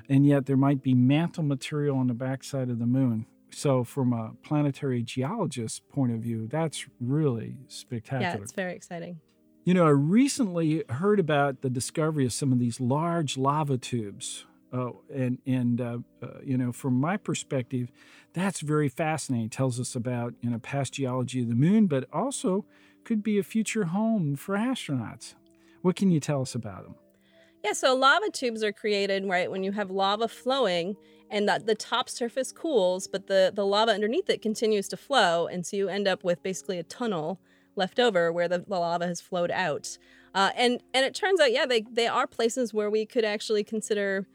and 0.08 0.28
yet 0.28 0.46
there 0.46 0.56
might 0.56 0.84
be 0.84 0.94
mantle 0.94 1.42
material 1.42 1.98
on 1.98 2.06
the 2.06 2.14
backside 2.14 2.70
of 2.70 2.78
the 2.78 2.86
moon. 2.86 3.26
So, 3.50 3.84
from 3.84 4.14
a 4.14 4.34
planetary 4.44 5.02
geologist 5.02 5.90
point 5.90 6.12
of 6.14 6.20
view, 6.20 6.48
that's 6.48 6.86
really 7.00 7.56
spectacular. 7.68 8.36
Yeah, 8.36 8.44
it's 8.44 8.54
very 8.54 8.76
exciting. 8.76 9.22
You 9.64 9.74
know, 9.74 9.88
I 9.88 9.90
recently 9.90 10.84
heard 10.88 11.20
about 11.20 11.62
the 11.62 11.70
discovery 11.72 12.26
of 12.26 12.34
some 12.34 12.52
of 12.52 12.60
these 12.60 12.80
large 12.80 13.38
lava 13.38 13.80
tubes. 13.80 14.46
Uh, 14.74 14.92
and 15.14 15.38
and 15.46 15.82
uh, 15.82 15.98
uh, 16.24 16.28
you 16.44 16.58
know, 16.58 16.72
from 16.72 16.94
my 16.94 17.18
perspective, 17.18 17.92
that's 18.34 18.62
very 18.62 18.88
fascinating. 18.88 19.48
It 19.48 19.52
tells 19.52 19.80
us 19.80 19.96
about 19.96 20.34
you 20.42 20.50
know 20.50 20.60
past 20.60 20.94
geology 20.94 21.42
of 21.42 21.50
the 21.50 21.56
moon, 21.56 21.88
but 21.88 22.08
also 22.14 22.66
could 23.04 23.22
be 23.22 23.38
a 23.38 23.44
future 23.44 23.86
home 23.86 24.36
for 24.36 24.56
astronauts. 24.56 25.36
What 25.82 25.96
can 25.96 26.12
you 26.12 26.20
tell 26.20 26.42
us 26.42 26.56
about 26.56 26.84
them? 26.84 26.96
Yeah, 27.64 27.74
so 27.74 27.96
lava 27.96 28.30
tubes 28.30 28.64
are 28.64 28.72
created 28.72 29.28
right 29.28 29.52
when 29.52 29.64
you 29.64 29.72
have 29.74 29.92
lava 29.92 30.28
flowing 30.28 30.96
and 31.30 31.48
that 31.48 31.66
the 31.66 31.76
top 31.76 32.10
surface 32.10 32.52
cools, 32.52 33.08
but 33.08 33.28
the 33.28 33.52
the 33.54 33.66
lava 33.66 33.92
underneath 33.92 34.30
it 34.30 34.42
continues 34.42 34.88
to 34.90 34.98
flow, 34.98 35.48
and 35.48 35.66
so 35.66 35.78
you 35.78 35.90
end 35.90 36.08
up 36.08 36.24
with 36.24 36.42
basically 36.44 36.80
a 36.80 36.84
tunnel 36.84 37.40
left 37.76 38.00
over 38.00 38.32
where 38.32 38.48
the, 38.48 38.60
the 38.60 38.78
lava 38.78 39.08
has 39.08 39.22
flowed 39.22 39.52
out. 39.52 39.98
Uh, 40.34 40.52
and 40.56 40.82
and 40.94 41.06
it 41.06 41.14
turns 41.14 41.40
out, 41.40 41.52
yeah, 41.52 41.66
they 41.66 41.82
they 41.82 42.08
are 42.08 42.28
places 42.28 42.74
where 42.74 42.90
we 42.90 43.06
could 43.06 43.26
actually 43.26 43.64
consider 43.64 44.28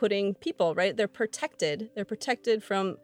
putting 0.00 0.34
people. 0.34 0.74
Right, 0.74 0.96
they're 0.96 1.06
protected. 1.06 1.90
They're 1.94 2.06
protected 2.06 2.64
from 2.64 2.96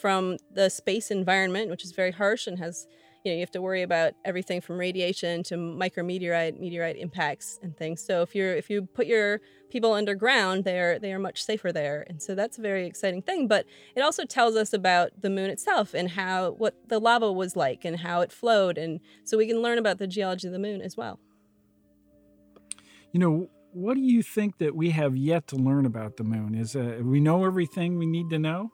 from 0.00 0.36
the 0.52 0.68
space 0.68 1.10
environment, 1.10 1.70
which 1.70 1.84
is 1.84 1.92
very 1.92 2.12
harsh 2.12 2.46
and 2.46 2.58
has 2.58 2.86
you 3.24 3.30
know 3.30 3.36
you 3.36 3.40
have 3.40 3.52
to 3.52 3.62
worry 3.62 3.82
about 3.82 4.12
everything 4.24 4.60
from 4.60 4.76
radiation 4.78 5.42
to 5.44 5.54
micrometeorite 5.54 6.60
meteorite 6.60 6.98
impacts 6.98 7.58
and 7.62 7.74
things. 7.76 8.04
So 8.04 8.20
if 8.20 8.34
you're 8.34 8.54
if 8.54 8.68
you 8.68 8.82
put 8.82 9.06
your 9.06 9.40
people 9.70 9.94
underground 9.94 10.64
they're 10.64 10.98
they 10.98 11.12
are 11.14 11.18
much 11.18 11.42
safer 11.42 11.72
there. 11.72 12.04
And 12.08 12.20
so 12.22 12.34
that's 12.34 12.58
a 12.58 12.60
very 12.60 12.86
exciting 12.86 13.22
thing. 13.22 13.48
But 13.48 13.64
it 13.96 14.02
also 14.02 14.24
tells 14.24 14.54
us 14.54 14.74
about 14.74 15.22
the 15.22 15.30
moon 15.30 15.48
itself 15.48 15.94
and 15.94 16.10
how 16.10 16.50
what 16.52 16.74
the 16.88 16.98
lava 16.98 17.32
was 17.32 17.56
like 17.56 17.86
and 17.86 18.00
how 18.00 18.20
it 18.20 18.30
flowed. 18.30 18.76
And 18.76 19.00
so 19.24 19.38
we 19.38 19.46
can 19.46 19.62
learn 19.62 19.78
about 19.78 19.96
the 19.96 20.06
geology 20.06 20.48
of 20.48 20.52
the 20.52 20.58
moon 20.58 20.82
as 20.82 20.98
well. 20.98 21.18
You 23.12 23.20
know 23.20 23.48
what 23.72 23.94
do 23.94 24.00
you 24.00 24.22
think 24.22 24.58
that 24.58 24.74
we 24.74 24.90
have 24.90 25.16
yet 25.16 25.46
to 25.48 25.56
learn 25.56 25.86
about 25.86 26.16
the 26.16 26.24
moon 26.24 26.54
is 26.54 26.76
uh, 26.76 27.00
we 27.02 27.20
know 27.20 27.44
everything 27.44 27.98
we 27.98 28.06
need 28.06 28.30
to 28.30 28.38
know 28.38 28.70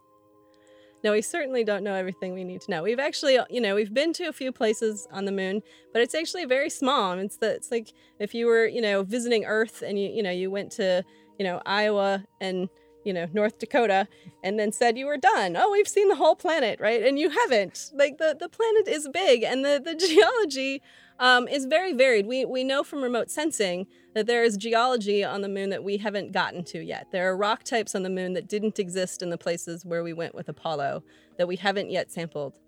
no, 1.04 1.12
we 1.12 1.22
certainly 1.22 1.62
don't 1.62 1.84
know 1.84 1.94
everything 1.94 2.34
we 2.34 2.42
need 2.42 2.60
to 2.62 2.70
know. 2.70 2.82
We've 2.82 2.98
actually, 2.98 3.38
you 3.50 3.60
know, 3.60 3.76
we've 3.76 3.94
been 3.94 4.12
to 4.14 4.24
a 4.24 4.32
few 4.32 4.50
places 4.50 5.06
on 5.12 5.26
the 5.26 5.32
moon, 5.32 5.62
but 5.92 6.02
it's 6.02 6.14
actually 6.14 6.44
very 6.44 6.70
small. 6.70 7.16
It's 7.18 7.36
the, 7.36 7.54
it's 7.54 7.70
like 7.70 7.92
if 8.18 8.34
you 8.34 8.46
were, 8.46 8.66
you 8.66 8.80
know, 8.80 9.04
visiting 9.04 9.44
Earth 9.44 9.82
and 9.82 9.98
you, 9.98 10.08
you 10.08 10.22
know, 10.24 10.30
you 10.30 10.50
went 10.50 10.72
to, 10.72 11.04
you 11.38 11.44
know, 11.44 11.62
Iowa 11.64 12.24
and 12.40 12.68
you 13.04 13.12
know 13.14 13.26
North 13.32 13.58
Dakota 13.58 14.08
and 14.42 14.58
then 14.58 14.72
said 14.72 14.98
you 14.98 15.06
were 15.06 15.16
done. 15.16 15.56
Oh, 15.56 15.70
we've 15.70 15.88
seen 15.88 16.08
the 16.08 16.16
whole 16.16 16.34
planet, 16.34 16.80
right? 16.80 17.02
And 17.02 17.18
you 17.18 17.30
haven't. 17.30 17.90
Like 17.94 18.18
the 18.18 18.36
the 18.38 18.48
planet 18.48 18.88
is 18.88 19.08
big, 19.12 19.44
and 19.44 19.64
the 19.64 19.80
the 19.82 19.94
geology 20.06 20.82
um, 21.18 21.48
is 21.48 21.66
very 21.66 21.92
varied. 21.92 22.26
We, 22.26 22.44
we 22.44 22.64
know 22.64 22.84
from 22.84 23.02
remote 23.02 23.30
sensing 23.30 23.86
that 24.14 24.26
there 24.26 24.44
is 24.44 24.56
geology 24.56 25.24
on 25.24 25.40
the 25.40 25.48
moon 25.48 25.70
that 25.70 25.84
we 25.84 25.96
haven't 25.96 26.32
gotten 26.32 26.64
to 26.64 26.80
yet. 26.80 27.08
There 27.12 27.28
are 27.28 27.36
rock 27.36 27.64
types 27.64 27.94
on 27.94 28.02
the 28.02 28.10
moon 28.10 28.34
that 28.34 28.48
didn't 28.48 28.78
exist 28.78 29.22
in 29.22 29.30
the 29.30 29.38
places 29.38 29.84
where 29.84 30.02
we 30.02 30.12
went 30.12 30.34
with 30.34 30.48
Apollo 30.48 31.02
that 31.36 31.48
we 31.48 31.56
haven't 31.56 31.90
yet 31.90 32.10
sampled. 32.10 32.58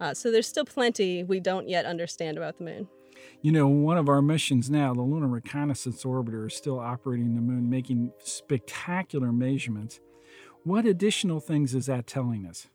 Uh, 0.00 0.14
so 0.14 0.30
there's 0.30 0.48
still 0.48 0.64
plenty 0.64 1.24
we 1.24 1.40
don't 1.40 1.68
yet 1.68 1.84
understand 1.84 2.36
about 2.36 2.58
the 2.58 2.64
moon. 2.64 2.88
You 3.42 3.52
know, 3.52 3.66
one 3.66 3.98
of 3.98 4.08
our 4.08 4.22
missions 4.22 4.70
now, 4.70 4.94
the 4.94 5.02
Lunar 5.02 5.26
Reconnaissance 5.26 6.04
Orbiter, 6.04 6.46
is 6.46 6.54
still 6.54 6.78
operating 6.78 7.34
the 7.34 7.40
moon, 7.40 7.68
making 7.68 8.12
spectacular 8.22 9.32
measurements. 9.32 10.00
What 10.62 10.86
additional 10.86 11.40
things 11.40 11.74
is 11.74 11.86
that 11.86 12.06
telling 12.06 12.46
us? 12.46 12.68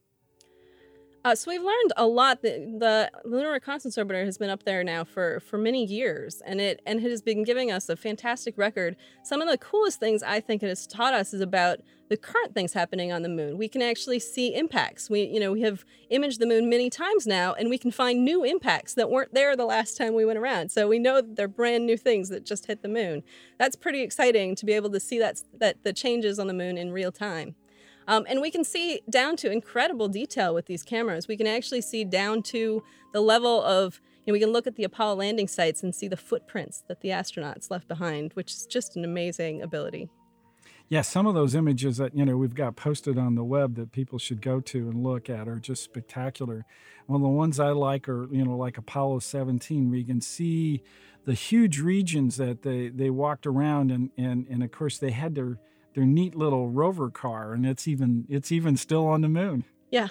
Uh, 1.26 1.34
so 1.34 1.50
we've 1.50 1.64
learned 1.64 1.94
a 1.96 2.06
lot. 2.06 2.42
The, 2.42 2.50
the 2.78 3.10
Lunar 3.24 3.54
Reconnaissance 3.54 3.96
Orbiter 3.96 4.26
has 4.26 4.38
been 4.38 4.50
up 4.50 4.64
there 4.64 4.84
now 4.84 5.06
for, 5.06 5.40
for 5.40 5.58
many 5.58 5.86
years, 5.86 6.42
and 6.46 6.60
it 6.60 6.82
and 6.86 7.00
it 7.00 7.10
has 7.10 7.22
been 7.22 7.46
giving 7.46 7.72
us 7.72 7.88
a 7.88 7.96
fantastic 7.96 8.58
record. 8.58 8.98
Some 9.24 9.42
of 9.42 9.48
the 9.48 9.58
coolest 9.58 10.02
things 10.02 10.22
I 10.22 10.42
think 10.42 10.64
it 10.64 10.68
has 10.68 10.86
taught 10.86 11.14
us 11.14 11.34
is 11.34 11.40
about 11.40 11.80
the 12.10 12.18
current 12.18 12.54
things 12.54 12.74
happening 12.74 13.14
on 13.14 13.22
the 13.22 13.30
moon. 13.30 13.58
We 13.58 13.70
can 13.70 13.82
actually 13.82 14.20
see 14.20 14.54
impacts. 14.54 15.10
We 15.10 15.24
you 15.24 15.40
know 15.40 15.54
we 15.54 15.62
have 15.62 15.86
imaged 16.10 16.42
the 16.42 16.46
moon 16.46 16.70
many 16.70 16.90
times 16.90 17.26
now, 17.26 17.54
and 17.54 17.70
we 17.70 17.78
can 17.78 17.92
find 17.92 18.26
new 18.26 18.44
impacts 18.44 18.94
that 18.96 19.10
weren't 19.10 19.34
there 19.34 19.56
the 19.56 19.66
last 19.66 19.96
time 19.96 20.16
we 20.16 20.26
went 20.26 20.40
around. 20.40 20.72
So 20.72 20.90
we 20.90 21.00
know 21.00 21.22
they're 21.22 21.48
brand 21.48 21.86
new 21.86 21.96
things 21.96 22.28
that 22.30 22.46
just 22.46 22.66
hit 22.66 22.82
the 22.82 22.90
moon. 22.90 23.24
That's 23.58 23.78
pretty 23.78 24.02
exciting 24.02 24.56
to 24.56 24.66
be 24.66 24.74
able 24.74 24.90
to 24.90 25.00
see 25.00 25.20
that 25.20 25.42
that 25.58 25.84
the 25.84 25.94
changes 25.94 26.38
on 26.38 26.48
the 26.48 26.54
moon 26.54 26.78
in 26.78 26.92
real 26.92 27.14
time. 27.14 27.56
Um, 28.08 28.26
and 28.28 28.42
we 28.42 28.52
can 28.52 28.64
see 28.64 29.02
down 29.10 29.36
to 29.38 29.52
incredible 29.52 30.08
detail 30.08 30.54
with 30.54 30.66
these 30.66 30.84
cameras. 30.84 31.28
We 31.28 31.38
can 31.38 31.48
actually 31.48 31.82
see 31.82 32.04
down 32.04 32.44
to 32.44 32.84
the 33.14 33.22
level 33.22 33.64
of, 33.64 34.02
you 34.26 34.32
know, 34.32 34.34
we 34.34 34.40
can 34.40 34.52
look 34.52 34.68
at 34.68 34.76
the 34.76 34.84
Apollo 34.84 35.16
landing 35.16 35.48
sites 35.48 35.84
and 35.84 35.94
see 35.94 36.08
the 36.08 36.18
footprints 36.18 36.84
that 36.88 37.02
the 37.02 37.10
astronauts 37.10 37.72
left 37.72 37.88
behind, 37.88 38.34
which 38.34 38.52
is 38.52 38.66
just 38.66 38.96
an 38.96 39.06
amazing 39.06 39.62
ability. 39.62 40.10
Yeah, 40.90 41.02
some 41.02 41.26
of 41.26 41.34
those 41.34 41.56
images 41.56 41.98
that 41.98 42.16
you 42.16 42.26
know 42.26 42.38
we've 42.38 42.54
got 42.54 42.76
posted 42.76 43.18
on 43.18 43.36
the 43.36 43.44
web 43.44 43.76
that 43.76 43.92
people 43.92 44.20
should 44.20 44.42
go 44.42 44.60
to 44.60 44.90
and 44.90 45.02
look 45.02 45.30
at 45.30 45.48
are 45.48 45.60
just 45.60 45.84
spectacular. 45.84 46.66
One 47.08 47.22
of 47.22 47.24
the 47.24 47.30
ones 47.30 47.60
I 47.60 47.72
like 47.72 48.08
are 48.10 48.32
you 48.32 48.46
know 48.46 48.56
like 48.56 48.78
Apollo 48.78 49.20
17, 49.20 49.90
where 49.90 50.00
you 50.00 50.06
can 50.06 50.22
see 50.22 50.84
the 51.26 51.34
huge 51.34 51.80
regions 51.80 52.38
that 52.38 52.64
they 52.64 52.90
they 52.90 53.10
walked 53.10 53.48
around 53.48 53.92
and 53.92 54.12
and 54.18 54.46
and 54.50 54.62
of 54.62 54.72
course 54.72 54.98
they 54.98 55.12
had 55.12 55.36
their 55.36 55.58
their 55.94 56.06
neat 56.06 56.36
little 56.36 56.70
rover 56.70 57.10
car, 57.10 57.54
and 57.54 57.66
it's 57.66 57.88
even 57.88 58.26
it's 58.30 58.52
even 58.52 58.78
still 58.78 59.08
on 59.08 59.22
the 59.22 59.30
moon. 59.30 59.64
Yeah, 59.92 60.10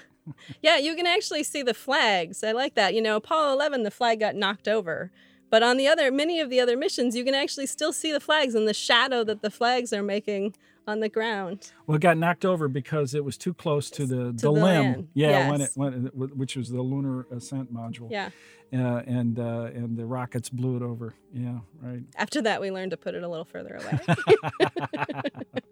yeah, 0.61 0.79
you 0.79 0.95
can 0.95 1.07
actually 1.07 1.43
see 1.43 1.62
the 1.62 1.75
flags. 1.75 2.45
I 2.45 2.53
like 2.53 2.75
that. 2.75 2.95
You 2.95 3.03
know, 3.03 3.17
Apollo 3.17 3.53
11, 3.55 3.83
the 3.83 3.91
flag 3.91 4.21
got 4.21 4.35
knocked 4.35 4.69
over. 4.69 5.11
But 5.51 5.62
on 5.62 5.77
the 5.77 5.87
other, 5.87 6.11
many 6.11 6.41
of 6.41 6.49
the 6.49 6.61
other 6.61 6.79
missions, 6.79 7.15
you 7.15 7.25
can 7.25 7.35
actually 7.35 7.67
still 7.67 7.93
see 7.93 8.11
the 8.11 8.21
flags 8.21 8.55
and 8.55 8.67
the 8.67 8.73
shadow 8.73 9.23
that 9.25 9.43
the 9.43 9.51
flags 9.51 9.93
are 9.93 10.03
making 10.03 10.55
on 10.87 11.01
the 11.01 11.11
ground. 11.11 11.73
Well, 11.87 11.97
it 11.97 12.01
got 12.01 12.17
knocked 12.17 12.45
over 12.45 12.69
because 12.69 13.15
it 13.15 13.25
was 13.25 13.37
too 13.37 13.53
close 13.53 13.91
to 13.91 14.07
the, 14.07 14.17
to 14.17 14.33
the, 14.33 14.33
the 14.33 14.51
limb. 14.51 15.09
Yeah, 15.12 15.29
yes. 15.29 15.77
when 15.77 16.01
it 16.01 16.17
when 16.17 16.31
which 16.37 16.57
was 16.57 16.71
the 16.71 16.81
lunar 16.81 17.27
ascent 17.31 17.73
module. 17.73 18.11
Yeah. 18.11 18.31
Uh, 18.73 19.03
and 19.07 19.39
uh, 19.39 19.69
and 19.75 19.99
the 19.99 20.07
rockets 20.07 20.49
blew 20.49 20.77
it 20.77 20.83
over. 20.83 21.15
Yeah, 21.35 21.59
right. 21.83 22.03
After 22.17 22.41
that, 22.43 22.62
we 22.62 22.71
learned 22.71 22.93
to 22.93 22.97
put 22.97 23.15
it 23.15 23.23
a 23.23 23.29
little 23.29 23.45
further 23.45 23.79
away. 23.79 24.01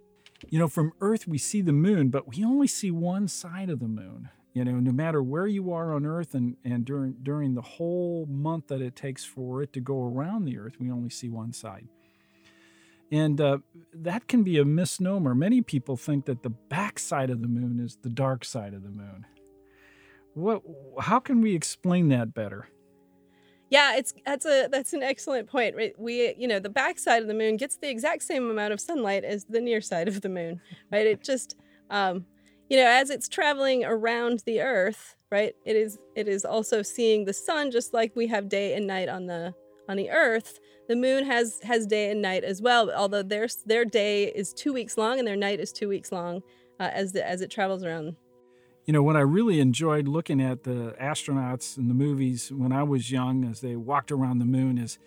you 0.51 0.59
know, 0.59 0.69
from 0.69 0.93
Earth 1.01 1.27
we 1.27 1.39
see 1.39 1.63
the 1.63 1.73
moon, 1.73 2.09
but 2.09 2.29
we 2.29 2.45
only 2.45 2.67
see 2.67 2.91
one 2.91 3.29
side 3.29 3.71
of 3.71 3.79
the 3.79 3.89
moon. 3.89 4.29
You 4.53 4.65
know, 4.65 4.81
no 4.81 4.91
matter 4.91 5.23
where 5.23 5.47
you 5.47 5.73
are 5.73 5.95
on 5.95 6.05
Earth 6.05 6.35
and, 6.35 6.57
and 6.65 6.85
during 6.85 7.15
during 7.23 7.55
the 7.55 7.63
whole 7.63 8.27
month 8.27 8.67
that 8.67 8.83
it 8.83 8.97
takes 8.97 9.25
for 9.25 9.63
it 9.63 9.73
to 9.75 9.81
go 9.81 10.03
around 10.03 10.45
the 10.45 10.59
Earth, 10.59 10.75
we 10.81 10.91
only 10.91 11.09
see 11.09 11.29
one 11.29 11.53
side. 11.53 11.87
And 13.13 13.41
uh, 13.41 13.59
that 13.93 14.27
can 14.27 14.43
be 14.43 14.59
a 14.59 14.65
misnomer. 14.65 15.35
Many 15.35 15.63
people 15.63 15.97
think 15.97 16.27
that 16.27 16.43
the 16.43 16.51
back 16.51 16.99
side 16.99 17.31
of 17.31 17.43
the 17.43 17.49
moon 17.49 17.81
is 17.81 17.99
the 18.03 18.09
dark 18.09 18.45
side 18.45 18.75
of 18.75 18.83
the 18.83 18.91
moon. 18.91 19.27
What? 20.35 20.63
How 20.99 21.21
can 21.21 21.41
we 21.41 21.55
explain 21.55 22.09
that 22.09 22.35
better? 22.35 22.69
Yeah, 23.71 23.97
it's 23.97 24.13
that's 24.27 24.45
a 24.47 24.69
that's 24.71 24.93
an 24.93 25.03
excellent 25.03 25.49
point. 25.49 25.77
Right? 25.77 25.95
We 25.99 26.35
you 26.37 26.49
know 26.49 26.59
the 26.59 26.69
backside 26.69 27.23
of 27.23 27.29
the 27.29 27.35
moon 27.35 27.57
gets 27.57 27.77
the 27.77 27.89
exact 27.89 28.25
same 28.25 28.51
amount 28.51 28.73
of 28.73 28.81
sunlight 28.81 29.25
as 29.25 29.45
the 29.45 29.61
near 29.61 29.81
side 29.81 30.09
of 30.09 30.21
the 30.21 30.29
moon, 30.29 30.61
right? 30.93 31.07
It 31.07 31.23
just 31.23 31.57
um, 31.89 32.27
you 32.69 32.77
know 32.77 32.87
as 32.87 33.11
it's 33.11 33.29
traveling 33.29 33.85
around 33.85 34.43
the 34.45 34.61
Earth, 34.61 35.15
right? 35.31 35.55
It 35.65 35.77
is 35.77 35.99
it 36.17 36.27
is 36.27 36.45
also 36.45 36.83
seeing 36.83 37.25
the 37.25 37.33
sun 37.33 37.71
just 37.71 37.95
like 37.95 38.15
we 38.17 38.27
have 38.27 38.49
day 38.49 38.75
and 38.75 38.89
night 38.89 39.09
on 39.09 39.27
the 39.27 39.55
on 39.89 39.97
the 39.97 40.11
Earth. 40.11 40.59
The 40.89 40.97
moon 40.97 41.25
has 41.25 41.61
has 41.63 41.87
day 41.87 42.11
and 42.11 42.21
night 42.21 42.43
as 42.43 42.61
well, 42.61 42.91
although 42.91 43.23
their 43.23 43.47
their 43.67 43.85
day 43.85 44.25
is 44.25 44.53
two 44.53 44.73
weeks 44.73 44.99
long 44.99 45.21
and 45.21 45.29
their 45.29 45.37
night 45.37 45.61
is 45.61 45.73
two 45.73 45.89
weeks 45.89 46.11
long 46.11 46.43
uh, 46.81 46.91
as 46.93 47.13
the, 47.13 47.25
as 47.25 47.41
it 47.41 47.53
travels 47.53 47.85
around 47.85 48.17
you 48.91 48.93
know, 48.93 49.05
what 49.05 49.15
I 49.15 49.21
really 49.21 49.61
enjoyed 49.61 50.09
looking 50.09 50.41
at 50.41 50.65
the 50.65 50.97
astronauts 51.01 51.79
in 51.79 51.87
the 51.87 51.95
movies 51.95 52.51
when 52.51 52.73
I 52.73 52.83
was 52.83 53.09
young 53.09 53.45
as 53.45 53.61
they 53.61 53.77
walked 53.77 54.11
around 54.11 54.41
the 54.41 54.45
moon 54.45 54.79
is 54.79 54.99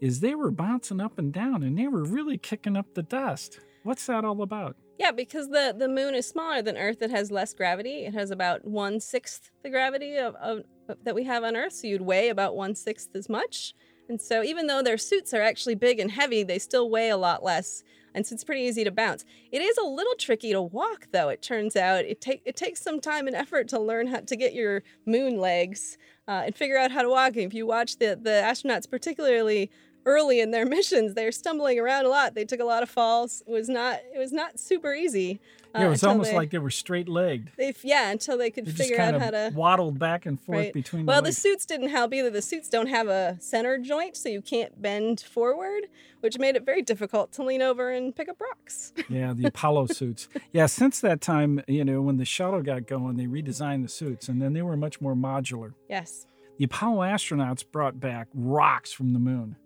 is 0.00 0.20
they 0.20 0.36
were 0.36 0.52
bouncing 0.52 1.00
up 1.00 1.18
and 1.18 1.32
down 1.32 1.64
and 1.64 1.76
they 1.76 1.88
were 1.88 2.04
really 2.04 2.38
kicking 2.38 2.76
up 2.76 2.94
the 2.94 3.02
dust. 3.02 3.58
What's 3.82 4.06
that 4.06 4.24
all 4.24 4.42
about? 4.42 4.76
Yeah, 4.96 5.10
because 5.10 5.48
the, 5.48 5.74
the 5.76 5.88
moon 5.88 6.14
is 6.14 6.24
smaller 6.24 6.62
than 6.62 6.76
Earth. 6.76 7.02
It 7.02 7.10
has 7.10 7.32
less 7.32 7.52
gravity. 7.52 8.04
It 8.04 8.14
has 8.14 8.30
about 8.30 8.64
one 8.64 9.00
sixth 9.00 9.50
the 9.64 9.70
gravity 9.70 10.18
of, 10.18 10.36
of 10.36 10.62
that 11.02 11.16
we 11.16 11.24
have 11.24 11.42
on 11.42 11.56
Earth. 11.56 11.72
So 11.72 11.88
you'd 11.88 12.02
weigh 12.02 12.28
about 12.28 12.54
one 12.54 12.76
sixth 12.76 13.08
as 13.16 13.28
much. 13.28 13.74
And 14.12 14.20
so 14.20 14.42
even 14.42 14.66
though 14.66 14.82
their 14.82 14.98
suits 14.98 15.32
are 15.32 15.40
actually 15.40 15.74
big 15.74 15.98
and 15.98 16.10
heavy, 16.10 16.42
they 16.42 16.58
still 16.58 16.90
weigh 16.90 17.08
a 17.08 17.16
lot 17.16 17.42
less 17.42 17.82
and 18.14 18.26
so 18.26 18.34
it's 18.34 18.44
pretty 18.44 18.62
easy 18.62 18.84
to 18.84 18.90
bounce. 18.90 19.24
It 19.50 19.62
is 19.62 19.76
a 19.78 19.84
little 19.84 20.14
tricky 20.14 20.52
to 20.52 20.60
walk, 20.60 21.08
though. 21.12 21.28
It 21.28 21.42
turns 21.42 21.76
out 21.76 22.04
it 22.04 22.20
take 22.20 22.42
it 22.44 22.56
takes 22.56 22.80
some 22.80 23.00
time 23.00 23.26
and 23.26 23.34
effort 23.34 23.68
to 23.68 23.78
learn 23.78 24.06
how 24.06 24.20
to 24.20 24.36
get 24.36 24.52
your 24.54 24.82
moon 25.06 25.38
legs 25.38 25.98
uh, 26.28 26.42
and 26.46 26.54
figure 26.54 26.76
out 26.76 26.90
how 26.90 27.02
to 27.02 27.08
walk. 27.08 27.36
And 27.36 27.44
if 27.44 27.54
you 27.54 27.66
watch 27.66 27.98
the 27.98 28.18
the 28.20 28.42
astronauts, 28.44 28.88
particularly 28.88 29.70
early 30.06 30.40
in 30.40 30.50
their 30.50 30.66
missions, 30.76 31.14
they're 31.14 31.32
stumbling 31.32 31.78
around 31.78 32.06
a 32.06 32.08
lot. 32.08 32.34
They 32.34 32.44
took 32.44 32.60
a 32.60 32.64
lot 32.64 32.82
of 32.82 32.90
falls. 32.90 33.42
It 33.46 33.50
was 33.50 33.68
not 33.68 34.00
it 34.14 34.18
was 34.18 34.32
not 34.32 34.58
super 34.58 34.94
easy. 34.94 35.40
Uh, 35.74 35.78
yeah, 35.80 35.86
it 35.86 35.90
was 35.90 36.04
almost 36.04 36.30
they, 36.30 36.36
like 36.36 36.50
they 36.50 36.58
were 36.58 36.70
straight 36.70 37.08
legged. 37.08 37.50
Yeah, 37.82 38.10
until 38.10 38.36
they 38.36 38.50
could 38.50 38.66
they 38.66 38.72
figure 38.72 39.00
out 39.00 39.18
how 39.18 39.30
to 39.30 39.52
waddled 39.54 39.98
back 39.98 40.26
and 40.26 40.38
forth 40.38 40.58
right. 40.58 40.72
between. 40.72 41.06
Well, 41.06 41.22
the, 41.22 41.28
the, 41.28 41.32
suits 41.32 41.64
didn't 41.64 41.88
help 41.88 42.12
either. 42.12 42.28
The 42.28 42.42
suits 42.42 42.68
don't 42.68 42.88
have 42.88 43.08
a 43.08 43.38
center 43.40 43.78
joint, 43.78 44.16
so 44.16 44.28
you 44.28 44.42
can't 44.42 44.80
bend 44.82 45.20
forward, 45.20 45.84
which 46.20 46.38
made 46.38 46.56
it 46.56 46.66
very 46.66 46.82
difficult 46.82 47.32
to 47.32 47.42
lean 47.42 47.62
over 47.62 47.90
and 47.90 48.14
pick 48.14 48.28
up 48.28 48.38
rocks. 48.38 48.92
yeah, 49.08 49.32
the 49.32 49.46
Apollo 49.46 49.86
suits. 49.86 50.28
Yeah, 50.52 50.66
since 50.66 51.00
that 51.00 51.22
time, 51.22 51.62
you 51.66 51.86
know, 51.86 52.02
when 52.02 52.18
the 52.18 52.26
shuttle 52.26 52.60
got 52.60 52.86
going, 52.86 53.16
they 53.16 53.26
redesigned 53.26 53.82
the 53.82 53.88
suits, 53.88 54.28
and 54.28 54.42
then 54.42 54.52
they 54.52 54.62
were 54.62 54.76
much 54.76 55.00
more 55.00 55.14
modular. 55.14 55.72
Yes. 55.88 56.26
The 56.58 56.64
Apollo 56.64 57.00
astronauts 57.00 57.64
brought 57.70 57.98
back 57.98 58.28
rocks 58.34 58.92
from 58.92 59.14
the 59.14 59.18
moon 59.18 59.56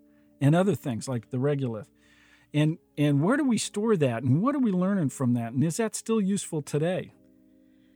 and 0.41 0.55
other 0.55 0.75
things 0.75 1.09
like 1.09 1.31
the 1.31 1.39
regolith. 1.39 1.87
And 2.55 2.79
and 2.97 3.23
where 3.23 3.37
do 3.37 3.45
we 3.45 3.59
store 3.59 3.97
that 3.97 4.23
and 4.23 4.43
what 4.43 4.55
are 4.55 4.61
we 4.61 4.73
learning 4.73 5.11
from 5.11 5.35
that 5.35 5.53
and 5.53 5.63
is 5.63 5.77
that 5.77 5.95
still 5.95 6.21
useful 6.21 6.63
today? 6.63 7.13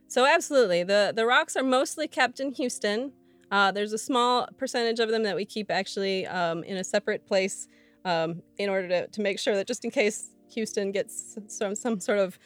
So 0.07 0.25
absolutely. 0.25 0.83
The 0.83 1.13
the 1.15 1.25
rocks 1.25 1.55
are 1.55 1.63
mostly 1.63 2.07
kept 2.07 2.39
in 2.39 2.53
houston. 2.53 3.13
Uh, 3.49 3.71
there's 3.71 3.93
a 3.93 3.97
small 3.97 4.47
percentage 4.57 4.99
of 4.99 5.09
them 5.09 5.23
that 5.23 5.35
we 5.35 5.45
keep 5.45 5.71
actually 5.71 6.25
um, 6.27 6.63
in 6.63 6.77
a 6.77 6.83
separate 6.83 7.25
place 7.27 7.67
um, 8.05 8.41
in 8.57 8.69
order 8.69 8.87
to, 8.87 9.07
to 9.07 9.21
make 9.21 9.39
sure 9.39 9.55
that 9.55 9.67
just 9.67 9.83
in 9.83 9.91
case 9.91 10.29
houston 10.49 10.91
gets 10.91 11.37
some, 11.47 11.75
some 11.75 11.99
sort 11.99 12.19
of 12.19 12.37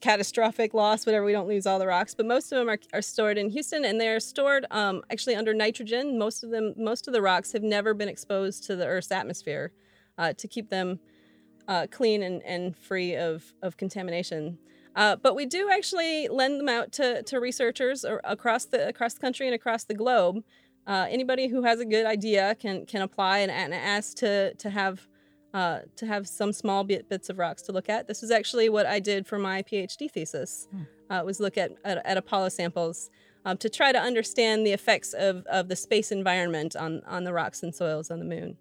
catastrophic 0.00 0.74
loss, 0.74 1.06
whatever. 1.06 1.24
We 1.24 1.32
don't 1.32 1.48
lose 1.48 1.66
all 1.66 1.78
the 1.78 1.86
rocks, 1.86 2.14
but 2.14 2.26
most 2.26 2.52
of 2.52 2.58
them 2.58 2.68
are, 2.68 2.78
are 2.92 3.02
stored 3.02 3.38
in 3.38 3.50
Houston, 3.50 3.84
and 3.84 4.00
they're 4.00 4.20
stored 4.20 4.66
um, 4.70 5.02
actually 5.10 5.36
under 5.36 5.54
nitrogen. 5.54 6.18
Most 6.18 6.42
of 6.42 6.50
them, 6.50 6.74
most 6.76 7.06
of 7.06 7.12
the 7.12 7.22
rocks 7.22 7.52
have 7.52 7.62
never 7.62 7.94
been 7.94 8.08
exposed 8.08 8.64
to 8.64 8.76
the 8.76 8.86
Earth's 8.86 9.12
atmosphere 9.12 9.72
uh, 10.18 10.32
to 10.34 10.48
keep 10.48 10.70
them 10.70 10.98
uh, 11.68 11.86
clean 11.90 12.22
and, 12.22 12.42
and 12.42 12.76
free 12.76 13.14
of, 13.14 13.52
of 13.62 13.76
contamination. 13.76 14.58
Uh, 14.96 15.16
but 15.16 15.36
we 15.36 15.46
do 15.46 15.70
actually 15.70 16.28
lend 16.28 16.58
them 16.58 16.68
out 16.68 16.92
to, 16.92 17.22
to 17.22 17.38
researchers 17.38 18.04
across 18.24 18.64
the 18.64 18.88
across 18.88 19.14
the 19.14 19.20
country 19.20 19.46
and 19.46 19.54
across 19.54 19.84
the 19.84 19.94
globe. 19.94 20.42
Uh, 20.86 21.06
anybody 21.08 21.46
who 21.46 21.62
has 21.62 21.78
a 21.78 21.84
good 21.84 22.06
idea 22.06 22.56
can 22.56 22.84
can 22.86 23.02
apply 23.02 23.38
and, 23.38 23.52
and 23.52 23.72
ask 23.72 24.16
to 24.16 24.52
to 24.54 24.70
have 24.70 25.06
uh, 25.52 25.80
to 25.96 26.06
have 26.06 26.28
some 26.28 26.52
small 26.52 26.84
bit, 26.84 27.08
bits 27.08 27.28
of 27.28 27.38
rocks 27.38 27.62
to 27.62 27.72
look 27.72 27.88
at. 27.88 28.06
This 28.06 28.22
is 28.22 28.30
actually 28.30 28.68
what 28.68 28.86
I 28.86 29.00
did 29.00 29.26
for 29.26 29.38
my 29.38 29.62
PhD 29.62 30.10
thesis. 30.10 30.68
Hmm. 30.70 30.82
Uh, 31.12 31.24
was 31.24 31.40
look 31.40 31.58
at, 31.58 31.72
at, 31.84 32.04
at 32.06 32.16
Apollo 32.16 32.50
samples 32.50 33.10
um, 33.44 33.56
to 33.56 33.68
try 33.68 33.90
to 33.90 33.98
understand 33.98 34.64
the 34.64 34.72
effects 34.72 35.12
of, 35.12 35.44
of 35.46 35.68
the 35.68 35.74
space 35.74 36.12
environment 36.12 36.76
on 36.76 37.02
on 37.06 37.24
the 37.24 37.32
rocks 37.32 37.62
and 37.62 37.74
soils 37.74 38.10
on 38.10 38.20
the 38.20 38.24
moon. 38.24 38.56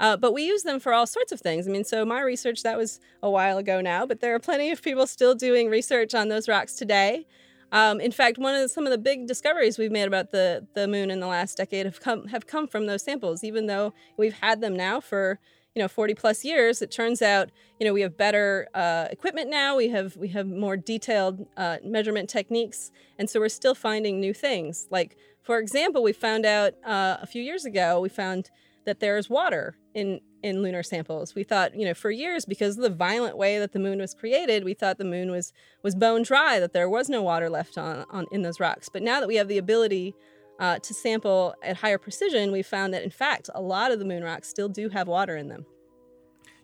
Uh, 0.00 0.16
but 0.16 0.32
we 0.32 0.42
use 0.42 0.64
them 0.64 0.80
for 0.80 0.92
all 0.92 1.06
sorts 1.06 1.30
of 1.30 1.40
things. 1.40 1.68
I 1.68 1.70
mean, 1.70 1.84
so 1.84 2.04
my 2.04 2.22
research, 2.22 2.64
that 2.64 2.76
was 2.76 2.98
a 3.22 3.30
while 3.30 3.56
ago 3.58 3.80
now, 3.80 4.04
but 4.04 4.20
there 4.20 4.34
are 4.34 4.40
plenty 4.40 4.72
of 4.72 4.82
people 4.82 5.06
still 5.06 5.34
doing 5.34 5.68
research 5.68 6.12
on 6.12 6.28
those 6.28 6.48
rocks 6.48 6.74
today. 6.74 7.24
Um, 7.70 8.00
in 8.00 8.10
fact, 8.10 8.36
one 8.36 8.54
of 8.54 8.62
the, 8.62 8.68
some 8.68 8.84
of 8.84 8.90
the 8.90 8.98
big 8.98 9.28
discoveries 9.28 9.78
we've 9.78 9.92
made 9.92 10.08
about 10.08 10.32
the, 10.32 10.66
the 10.74 10.88
moon 10.88 11.10
in 11.10 11.20
the 11.20 11.28
last 11.28 11.56
decade 11.56 11.86
have 11.86 12.00
come 12.00 12.26
have 12.28 12.46
come 12.46 12.66
from 12.66 12.86
those 12.86 13.02
samples. 13.02 13.44
Even 13.44 13.66
though 13.66 13.94
we've 14.16 14.34
had 14.34 14.60
them 14.60 14.76
now 14.76 15.00
for 15.00 15.38
you 15.74 15.82
know 15.82 15.88
40 15.88 16.14
plus 16.14 16.44
years, 16.44 16.82
it 16.82 16.90
turns 16.90 17.22
out 17.22 17.50
you 17.80 17.86
know 17.86 17.92
we 17.92 18.02
have 18.02 18.16
better 18.16 18.68
uh, 18.74 19.08
equipment 19.10 19.50
now. 19.50 19.76
We 19.76 19.88
have 19.88 20.16
we 20.16 20.28
have 20.28 20.46
more 20.46 20.76
detailed 20.76 21.46
uh, 21.56 21.78
measurement 21.84 22.28
techniques, 22.28 22.90
and 23.18 23.28
so 23.28 23.40
we're 23.40 23.48
still 23.48 23.74
finding 23.74 24.20
new 24.20 24.34
things. 24.34 24.86
Like 24.90 25.16
for 25.42 25.58
example, 25.58 26.02
we 26.02 26.12
found 26.12 26.46
out 26.46 26.74
uh, 26.84 27.16
a 27.20 27.26
few 27.26 27.42
years 27.42 27.64
ago 27.64 28.00
we 28.00 28.08
found 28.08 28.50
that 28.84 29.00
there 29.00 29.16
is 29.16 29.30
water 29.30 29.76
in 29.94 30.20
in 30.42 30.60
lunar 30.60 30.82
samples. 30.82 31.34
We 31.34 31.44
thought, 31.44 31.76
you 31.76 31.84
know, 31.84 31.94
for 31.94 32.10
years 32.10 32.44
because 32.44 32.76
of 32.76 32.82
the 32.82 32.90
violent 32.90 33.36
way 33.36 33.58
that 33.58 33.72
the 33.72 33.78
moon 33.78 34.00
was 34.00 34.12
created, 34.12 34.64
we 34.64 34.74
thought 34.74 34.98
the 34.98 35.04
moon 35.04 35.30
was 35.30 35.52
was 35.82 35.94
bone 35.94 36.22
dry, 36.22 36.58
that 36.58 36.72
there 36.72 36.88
was 36.88 37.08
no 37.08 37.22
water 37.22 37.48
left 37.48 37.78
on, 37.78 38.04
on 38.10 38.26
in 38.32 38.42
those 38.42 38.60
rocks. 38.60 38.88
But 38.88 39.02
now 39.02 39.20
that 39.20 39.28
we 39.28 39.36
have 39.36 39.48
the 39.48 39.58
ability 39.58 40.14
uh, 40.62 40.78
to 40.78 40.94
sample 40.94 41.56
at 41.60 41.78
higher 41.78 41.98
precision, 41.98 42.52
we 42.52 42.62
found 42.62 42.94
that 42.94 43.02
in 43.02 43.10
fact 43.10 43.50
a 43.52 43.60
lot 43.60 43.90
of 43.90 43.98
the 43.98 44.04
moon 44.04 44.22
rocks 44.22 44.48
still 44.48 44.68
do 44.68 44.88
have 44.90 45.08
water 45.08 45.36
in 45.36 45.48
them. 45.48 45.66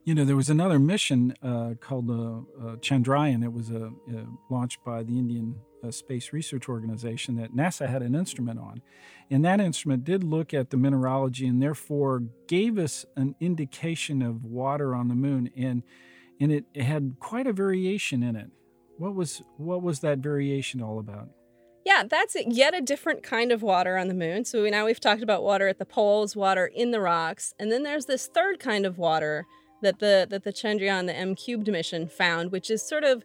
You 0.04 0.14
know, 0.14 0.24
there 0.24 0.36
was 0.36 0.48
another 0.48 0.78
mission 0.78 1.34
uh, 1.42 1.74
called 1.80 2.08
uh, 2.08 2.14
uh 2.14 2.76
Chandrayaan. 2.76 3.42
It 3.42 3.52
was 3.52 3.70
uh, 3.72 3.90
uh, 4.08 4.22
launched 4.48 4.84
by 4.84 5.02
the 5.02 5.18
Indian 5.18 5.56
Space 5.90 6.32
Research 6.32 6.68
Organization 6.68 7.36
that 7.36 7.54
NASA 7.54 7.88
had 7.88 8.02
an 8.02 8.14
instrument 8.14 8.60
on. 8.60 8.82
And 9.30 9.44
that 9.44 9.60
instrument 9.60 10.04
did 10.04 10.22
look 10.24 10.54
at 10.54 10.70
the 10.70 10.76
mineralogy 10.76 11.46
and 11.46 11.60
therefore 11.60 12.22
gave 12.46 12.78
us 12.78 13.04
an 13.16 13.34
indication 13.40 14.22
of 14.22 14.44
water 14.44 14.94
on 14.94 15.08
the 15.08 15.14
moon. 15.14 15.50
And, 15.56 15.82
and 16.40 16.52
it, 16.52 16.64
it 16.72 16.84
had 16.84 17.16
quite 17.20 17.46
a 17.46 17.52
variation 17.52 18.22
in 18.22 18.34
it. 18.34 18.50
What 18.96 19.14
was, 19.14 19.42
what 19.56 19.82
was 19.82 20.00
that 20.00 20.18
variation 20.18 20.80
all 20.80 20.98
about? 20.98 21.28
Yeah, 21.88 22.02
that's 22.06 22.36
yet 22.46 22.74
a 22.74 22.82
different 22.82 23.22
kind 23.22 23.50
of 23.50 23.62
water 23.62 23.96
on 23.96 24.08
the 24.08 24.14
moon. 24.14 24.44
So 24.44 24.62
now 24.68 24.84
we've 24.84 25.00
talked 25.00 25.22
about 25.22 25.42
water 25.42 25.68
at 25.68 25.78
the 25.78 25.86
poles, 25.86 26.36
water 26.36 26.66
in 26.66 26.90
the 26.90 27.00
rocks, 27.00 27.54
and 27.58 27.72
then 27.72 27.82
there's 27.82 28.04
this 28.04 28.26
third 28.26 28.60
kind 28.60 28.84
of 28.84 28.98
water 28.98 29.46
that 29.80 29.98
the 29.98 30.26
that 30.28 30.44
the 30.44 30.52
Chandrayaan, 30.52 31.06
the 31.06 31.16
M 31.16 31.34
cubed 31.34 31.66
mission, 31.66 32.06
found, 32.06 32.52
which 32.52 32.70
is 32.70 32.86
sort 32.86 33.04
of 33.04 33.24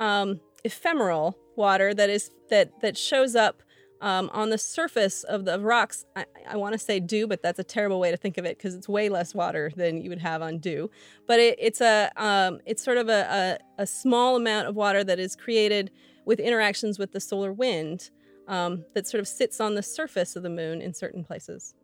um, 0.00 0.40
ephemeral 0.64 1.36
water 1.54 1.92
that 1.92 2.08
is 2.08 2.30
that 2.48 2.80
that 2.80 2.96
shows 2.96 3.36
up 3.36 3.62
um, 4.00 4.30
on 4.32 4.48
the 4.48 4.56
surface 4.56 5.22
of 5.24 5.44
the 5.44 5.60
rocks. 5.60 6.06
I, 6.16 6.24
I 6.48 6.56
want 6.56 6.72
to 6.72 6.78
say 6.78 7.00
dew, 7.00 7.26
but 7.26 7.42
that's 7.42 7.58
a 7.58 7.64
terrible 7.64 8.00
way 8.00 8.10
to 8.10 8.16
think 8.16 8.38
of 8.38 8.46
it 8.46 8.56
because 8.56 8.74
it's 8.74 8.88
way 8.88 9.10
less 9.10 9.34
water 9.34 9.70
than 9.76 10.00
you 10.00 10.08
would 10.08 10.20
have 10.20 10.40
on 10.40 10.60
dew. 10.60 10.90
But 11.26 11.40
it, 11.40 11.58
it's 11.60 11.82
a 11.82 12.10
um, 12.16 12.60
it's 12.64 12.82
sort 12.82 12.96
of 12.96 13.10
a, 13.10 13.58
a, 13.78 13.82
a, 13.82 13.86
small 13.86 14.34
amount 14.34 14.66
of 14.66 14.76
water 14.76 15.04
that 15.04 15.18
is 15.18 15.36
created 15.36 15.90
with 16.28 16.38
interactions 16.38 16.98
with 16.98 17.12
the 17.12 17.20
solar 17.20 17.50
wind 17.50 18.10
um, 18.48 18.84
that 18.94 19.08
sort 19.08 19.18
of 19.18 19.26
sits 19.26 19.62
on 19.62 19.74
the 19.74 19.82
surface 19.82 20.36
of 20.36 20.42
the 20.42 20.50
moon 20.50 20.82
in 20.82 20.92
certain 20.92 21.24
places. 21.24 21.74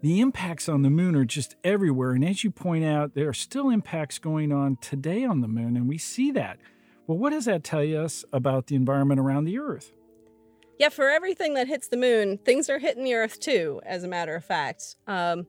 The 0.00 0.20
impacts 0.20 0.68
on 0.68 0.82
the 0.82 0.90
moon 0.90 1.16
are 1.16 1.24
just 1.24 1.56
everywhere, 1.64 2.12
and 2.12 2.24
as 2.24 2.44
you 2.44 2.52
point 2.52 2.84
out, 2.84 3.14
there 3.14 3.28
are 3.28 3.34
still 3.34 3.70
impacts 3.70 4.20
going 4.20 4.52
on 4.52 4.76
today 4.80 5.24
on 5.24 5.40
the 5.40 5.48
moon, 5.48 5.76
and 5.76 5.88
we 5.88 5.98
see 5.98 6.30
that. 6.30 6.58
Well, 7.08 7.18
what 7.18 7.30
does 7.30 7.46
that 7.46 7.64
tell 7.64 7.80
us 7.80 8.24
about 8.32 8.68
the 8.68 8.76
environment 8.76 9.18
around 9.18 9.44
the 9.44 9.58
Earth? 9.58 9.92
Yeah, 10.78 10.90
for 10.90 11.10
everything 11.10 11.54
that 11.54 11.66
hits 11.66 11.88
the 11.88 11.96
moon, 11.96 12.38
things 12.38 12.70
are 12.70 12.78
hitting 12.78 13.02
the 13.02 13.14
Earth 13.14 13.40
too. 13.40 13.80
As 13.84 14.04
a 14.04 14.08
matter 14.08 14.36
of 14.36 14.44
fact, 14.44 14.96
um, 15.08 15.46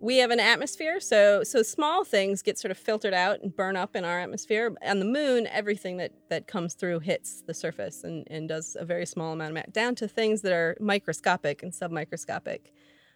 we 0.00 0.18
have 0.18 0.30
an 0.30 0.40
atmosphere, 0.40 1.00
so 1.00 1.42
so 1.42 1.62
small 1.62 2.04
things 2.04 2.42
get 2.42 2.58
sort 2.58 2.70
of 2.70 2.78
filtered 2.78 3.14
out 3.14 3.40
and 3.42 3.54
burn 3.54 3.76
up 3.76 3.96
in 3.96 4.04
our 4.04 4.20
atmosphere. 4.20 4.74
On 4.86 4.98
the 4.98 5.04
moon, 5.04 5.46
everything 5.48 5.96
that 5.96 6.12
that 6.28 6.46
comes 6.46 6.74
through 6.74 7.00
hits 7.00 7.42
the 7.46 7.54
surface 7.54 8.04
and, 8.04 8.26
and 8.30 8.48
does 8.48 8.76
a 8.78 8.84
very 8.84 9.06
small 9.06 9.32
amount 9.32 9.50
of 9.50 9.54
math, 9.54 9.72
down 9.72 9.94
to 9.96 10.08
things 10.08 10.42
that 10.42 10.52
are 10.52 10.76
microscopic 10.80 11.62
and 11.62 11.72
submicroscopic. 11.72 12.70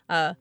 Uh, 0.09 0.35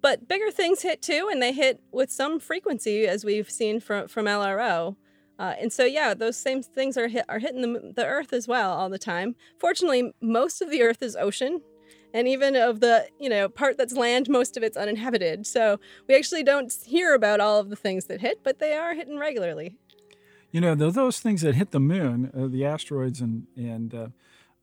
but 0.00 0.28
bigger 0.28 0.50
things 0.52 0.82
hit 0.82 1.02
too, 1.02 1.28
and 1.30 1.42
they 1.42 1.52
hit 1.52 1.80
with 1.90 2.10
some 2.10 2.38
frequency, 2.38 3.06
as 3.06 3.24
we've 3.24 3.50
seen 3.50 3.80
from 3.80 4.08
from 4.08 4.26
LRO. 4.26 4.96
Uh, 5.38 5.54
and 5.60 5.72
so, 5.72 5.84
yeah, 5.84 6.14
those 6.14 6.36
same 6.36 6.62
things 6.62 6.96
are 6.96 7.06
hit, 7.06 7.24
are 7.28 7.38
hitting 7.38 7.62
the, 7.62 7.92
the 7.94 8.04
Earth 8.04 8.32
as 8.32 8.48
well 8.48 8.72
all 8.72 8.88
the 8.88 8.98
time. 8.98 9.36
Fortunately, 9.58 10.12
most 10.20 10.60
of 10.60 10.68
the 10.68 10.82
Earth 10.82 11.00
is 11.00 11.14
ocean, 11.14 11.60
and 12.12 12.28
even 12.28 12.56
of 12.56 12.80
the 12.80 13.08
you 13.18 13.28
know 13.28 13.48
part 13.48 13.78
that's 13.78 13.94
land, 13.94 14.28
most 14.28 14.56
of 14.56 14.62
it's 14.62 14.76
uninhabited. 14.76 15.46
So 15.46 15.78
we 16.08 16.16
actually 16.16 16.42
don't 16.42 16.72
hear 16.84 17.14
about 17.14 17.40
all 17.40 17.58
of 17.58 17.70
the 17.70 17.76
things 17.76 18.06
that 18.06 18.20
hit, 18.20 18.40
but 18.42 18.58
they 18.58 18.72
are 18.74 18.94
hitting 18.94 19.18
regularly. 19.18 19.76
You 20.50 20.60
know, 20.62 20.74
those 20.74 21.20
things 21.20 21.42
that 21.42 21.54
hit 21.54 21.72
the 21.72 21.80
moon, 21.80 22.30
uh, 22.36 22.46
the 22.46 22.64
asteroids 22.64 23.20
and 23.20 23.46
and 23.56 23.94
uh, 23.94 24.08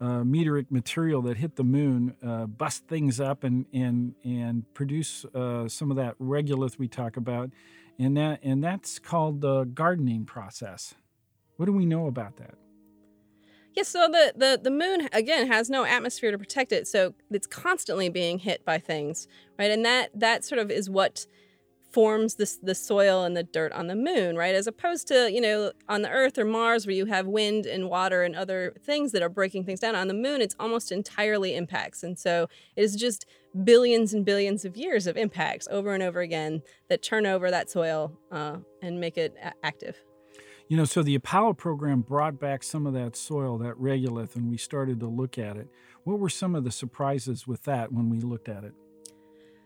uh, 0.01 0.23
meteoric 0.23 0.71
material 0.71 1.21
that 1.23 1.37
hit 1.37 1.55
the 1.55 1.63
moon, 1.63 2.15
uh, 2.25 2.45
bust 2.47 2.87
things 2.87 3.19
up 3.19 3.43
and 3.43 3.65
and 3.73 4.15
and 4.23 4.73
produce 4.73 5.25
uh, 5.35 5.67
some 5.67 5.91
of 5.91 5.97
that 5.97 6.17
regolith 6.19 6.79
we 6.79 6.87
talk 6.87 7.17
about 7.17 7.51
and 7.99 8.17
that 8.17 8.39
and 8.43 8.63
that's 8.63 8.99
called 8.99 9.41
the 9.41 9.63
gardening 9.63 10.25
process. 10.25 10.95
What 11.57 11.65
do 11.65 11.71
we 11.71 11.85
know 11.85 12.07
about 12.07 12.37
that? 12.37 12.55
Yeah, 13.75 13.83
so 13.83 14.07
the, 14.09 14.33
the, 14.35 14.59
the 14.63 14.71
moon 14.71 15.09
again 15.11 15.47
has 15.47 15.69
no 15.69 15.83
atmosphere 15.83 16.31
to 16.31 16.37
protect 16.37 16.71
it, 16.71 16.87
so 16.87 17.13
it's 17.29 17.47
constantly 17.47 18.07
being 18.07 18.39
hit 18.39 18.63
by 18.63 18.79
things, 18.79 19.27
right? 19.59 19.69
And 19.69 19.83
that 19.83 20.11
that 20.17 20.45
sort 20.45 20.59
of 20.59 20.71
is 20.71 20.89
what 20.89 21.27
forms 21.91 22.35
this 22.35 22.57
the 22.61 22.75
soil 22.75 23.23
and 23.23 23.35
the 23.37 23.43
dirt 23.43 23.71
on 23.73 23.87
the 23.87 23.95
moon, 23.95 24.37
right? 24.37 24.55
As 24.55 24.67
opposed 24.67 25.07
to, 25.07 25.31
you 25.31 25.39
know, 25.41 25.71
on 25.89 26.01
the 26.01 26.09
earth 26.09 26.37
or 26.37 26.45
Mars 26.45 26.85
where 26.85 26.95
you 26.95 27.05
have 27.05 27.27
wind 27.27 27.65
and 27.65 27.89
water 27.89 28.23
and 28.23 28.35
other 28.35 28.75
things 28.83 29.13
that 29.13 29.21
are 29.21 29.29
breaking 29.29 29.65
things 29.65 29.79
down. 29.79 29.95
On 29.95 30.09
the 30.09 30.13
moon, 30.13 30.41
it's 30.41 30.55
almost 30.59 30.91
entirely 30.91 31.55
impacts. 31.55 32.03
And 32.03 32.19
so 32.19 32.47
it 32.75 32.83
is 32.83 32.95
just 32.95 33.25
billions 33.63 34.13
and 34.13 34.25
billions 34.25 34.65
of 34.65 34.75
years 34.75 35.07
of 35.07 35.15
impacts 35.15 35.69
over 35.71 35.93
and 35.93 36.03
over 36.03 36.19
again 36.19 36.61
that 36.89 37.01
turn 37.01 37.25
over 37.25 37.49
that 37.49 37.69
soil 37.69 38.11
uh, 38.29 38.57
and 38.81 38.99
make 38.99 39.17
it 39.17 39.33
a- 39.41 39.53
active. 39.63 40.01
You 40.67 40.77
know, 40.77 40.85
so 40.85 41.03
the 41.03 41.13
Apollo 41.13 41.53
program 41.53 42.01
brought 42.01 42.39
back 42.39 42.63
some 42.63 42.87
of 42.87 42.93
that 42.93 43.15
soil, 43.15 43.59
that 43.59 43.75
regolith, 43.75 44.35
and 44.35 44.49
we 44.49 44.57
started 44.57 44.99
to 45.01 45.07
look 45.07 45.37
at 45.37 45.57
it. 45.57 45.67
What 46.05 46.19
were 46.19 46.29
some 46.29 46.55
of 46.55 46.63
the 46.63 46.71
surprises 46.71 47.45
with 47.45 47.63
that 47.63 47.91
when 47.91 48.09
we 48.09 48.19
looked 48.19 48.49
at 48.49 48.63
it? 48.63 48.73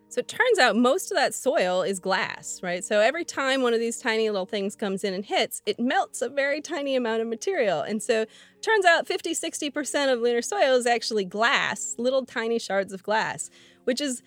So 0.09 0.19
it 0.19 0.27
turns 0.27 0.57
out 0.57 0.75
most 0.75 1.11
of 1.11 1.17
that 1.17 1.35
soil 1.35 1.83
is 1.83 1.99
glass, 1.99 2.61
right? 2.63 2.83
So 2.83 2.99
every 2.99 3.23
time 3.23 3.61
one 3.61 3.75
of 3.75 3.79
these 3.79 3.99
tiny 3.99 4.27
little 4.29 4.47
things 4.47 4.75
comes 4.75 5.03
in 5.03 5.13
and 5.13 5.23
hits, 5.23 5.61
it 5.67 5.79
melts 5.79 6.21
a 6.21 6.29
very 6.29 6.61
tiny 6.61 6.95
amount 6.95 7.21
of 7.21 7.27
material. 7.27 7.81
And 7.81 8.01
so 8.01 8.25
turns 8.61 8.85
out 8.85 9.07
50, 9.07 9.35
60% 9.35 10.11
of 10.11 10.19
lunar 10.19 10.41
soil 10.41 10.75
is 10.75 10.87
actually 10.87 11.25
glass, 11.25 11.95
little 11.99 12.25
tiny 12.25 12.57
shards 12.57 12.91
of 12.91 13.03
glass, 13.03 13.51
which 13.83 14.01
is 14.01 14.23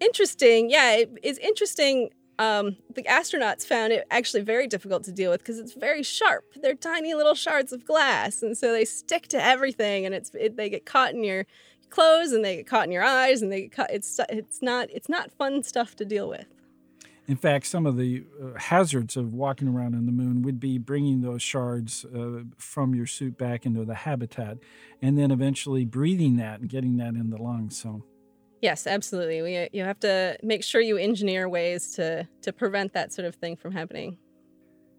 interesting. 0.00 0.70
Yeah, 0.70 0.92
it 0.96 1.10
is 1.22 1.38
interesting. 1.38 2.10
Um, 2.40 2.76
the 2.94 3.02
astronauts 3.02 3.66
found 3.66 3.92
it 3.92 4.06
actually 4.10 4.40
very 4.40 4.66
difficult 4.66 5.04
to 5.04 5.12
deal 5.12 5.30
with 5.30 5.40
because 5.40 5.58
it's 5.58 5.74
very 5.74 6.02
sharp. 6.02 6.44
They're 6.56 6.74
tiny 6.74 7.12
little 7.12 7.34
shards 7.34 7.70
of 7.70 7.84
glass, 7.84 8.42
and 8.42 8.56
so 8.56 8.72
they 8.72 8.86
stick 8.86 9.28
to 9.28 9.44
everything, 9.44 10.06
and 10.06 10.14
it's 10.14 10.30
it, 10.34 10.56
they 10.56 10.70
get 10.70 10.86
caught 10.86 11.12
in 11.12 11.22
your 11.22 11.44
clothes 11.90 12.32
and 12.32 12.42
they 12.44 12.56
get 12.56 12.66
caught 12.66 12.86
in 12.86 12.92
your 12.92 13.02
eyes 13.02 13.42
and 13.42 13.52
they 13.52 13.62
get 13.62 13.72
caught, 13.72 13.90
it's 13.90 14.18
it's 14.30 14.62
not 14.62 14.88
it's 14.90 15.08
not 15.08 15.30
fun 15.32 15.62
stuff 15.62 15.94
to 15.96 16.04
deal 16.04 16.28
with. 16.28 16.46
In 17.26 17.36
fact, 17.36 17.66
some 17.66 17.86
of 17.86 17.96
the 17.96 18.24
uh, 18.42 18.58
hazards 18.58 19.16
of 19.16 19.32
walking 19.32 19.68
around 19.68 19.94
on 19.94 20.06
the 20.06 20.12
moon 20.12 20.42
would 20.42 20.58
be 20.58 20.78
bringing 20.78 21.20
those 21.20 21.42
shards 21.42 22.04
uh, 22.04 22.44
from 22.56 22.94
your 22.94 23.06
suit 23.06 23.38
back 23.38 23.66
into 23.66 23.84
the 23.84 23.94
habitat, 23.94 24.58
and 25.02 25.16
then 25.16 25.30
eventually 25.30 25.84
breathing 25.84 26.38
that 26.38 26.60
and 26.60 26.68
getting 26.68 26.96
that 26.96 27.14
in 27.14 27.30
the 27.30 27.36
lungs. 27.36 27.76
So, 27.76 28.02
yes, 28.60 28.86
absolutely. 28.86 29.42
We, 29.42 29.56
uh, 29.56 29.68
you 29.72 29.82
have 29.84 30.00
to 30.00 30.36
make 30.42 30.62
sure 30.64 30.80
you 30.80 30.96
engineer 30.96 31.48
ways 31.48 31.92
to 31.94 32.28
to 32.42 32.52
prevent 32.52 32.92
that 32.94 33.12
sort 33.12 33.26
of 33.26 33.34
thing 33.36 33.56
from 33.56 33.72
happening. 33.72 34.18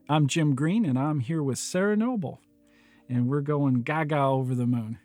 I'm 0.10 0.28
Jim 0.28 0.56
Green, 0.56 0.86
and 0.86 1.00
I'm 1.00 1.19
here 1.21 1.41
with 1.41 1.58
Sarah 1.58 1.95
Noble. 1.95 2.41
and 3.10 3.28
we're 3.28 3.41
going 3.41 3.82
gaga 3.84 4.17
over 4.19 4.56
the 4.56 4.65
moon. 4.65 4.97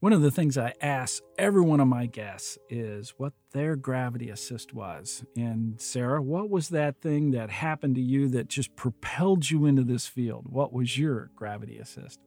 One 0.00 0.12
of 0.12 0.22
the 0.22 0.30
things 0.30 0.56
I 0.56 0.74
ask 0.80 1.20
every 1.36 1.60
one 1.62 1.80
of 1.80 1.88
my 1.88 2.06
guests 2.06 2.56
is 2.70 3.14
what 3.16 3.32
their 3.52 3.74
gravity 3.74 4.30
assist 4.30 4.72
was. 4.72 5.24
And 5.36 5.80
Sarah, 5.80 6.22
what 6.22 6.48
was 6.48 6.68
that 6.68 7.00
thing 7.00 7.32
that 7.32 7.50
happened 7.50 7.96
to 7.96 8.00
you 8.00 8.28
that 8.28 8.46
just 8.46 8.76
propelled 8.76 9.50
you 9.50 9.66
into 9.66 9.82
this 9.82 10.06
field? 10.06 10.46
What 10.48 10.72
was 10.72 10.96
your 10.96 11.30
gravity 11.34 11.78
assist? 11.78 12.20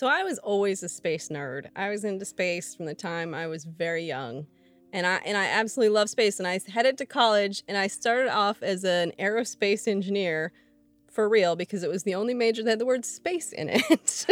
So 0.00 0.06
I 0.06 0.22
was 0.22 0.38
always 0.38 0.82
a 0.82 0.88
space 0.88 1.28
nerd. 1.28 1.66
I 1.76 1.90
was 1.90 2.04
into 2.06 2.24
space 2.24 2.74
from 2.74 2.86
the 2.86 2.94
time 2.94 3.34
I 3.34 3.46
was 3.48 3.66
very 3.66 4.02
young. 4.02 4.46
And 4.94 5.06
I 5.06 5.16
and 5.26 5.36
I 5.36 5.44
absolutely 5.44 5.92
love 5.92 6.08
space 6.08 6.38
and 6.38 6.48
I 6.48 6.58
headed 6.72 6.96
to 6.96 7.04
college 7.04 7.62
and 7.68 7.76
I 7.76 7.86
started 7.88 8.34
off 8.34 8.62
as 8.62 8.82
an 8.82 9.12
aerospace 9.18 9.86
engineer 9.86 10.52
for 11.12 11.28
real 11.28 11.54
because 11.54 11.82
it 11.82 11.90
was 11.90 12.04
the 12.04 12.14
only 12.14 12.32
major 12.32 12.62
that 12.62 12.70
had 12.70 12.78
the 12.78 12.86
word 12.86 13.04
space 13.04 13.52
in 13.52 13.68
it. 13.68 14.24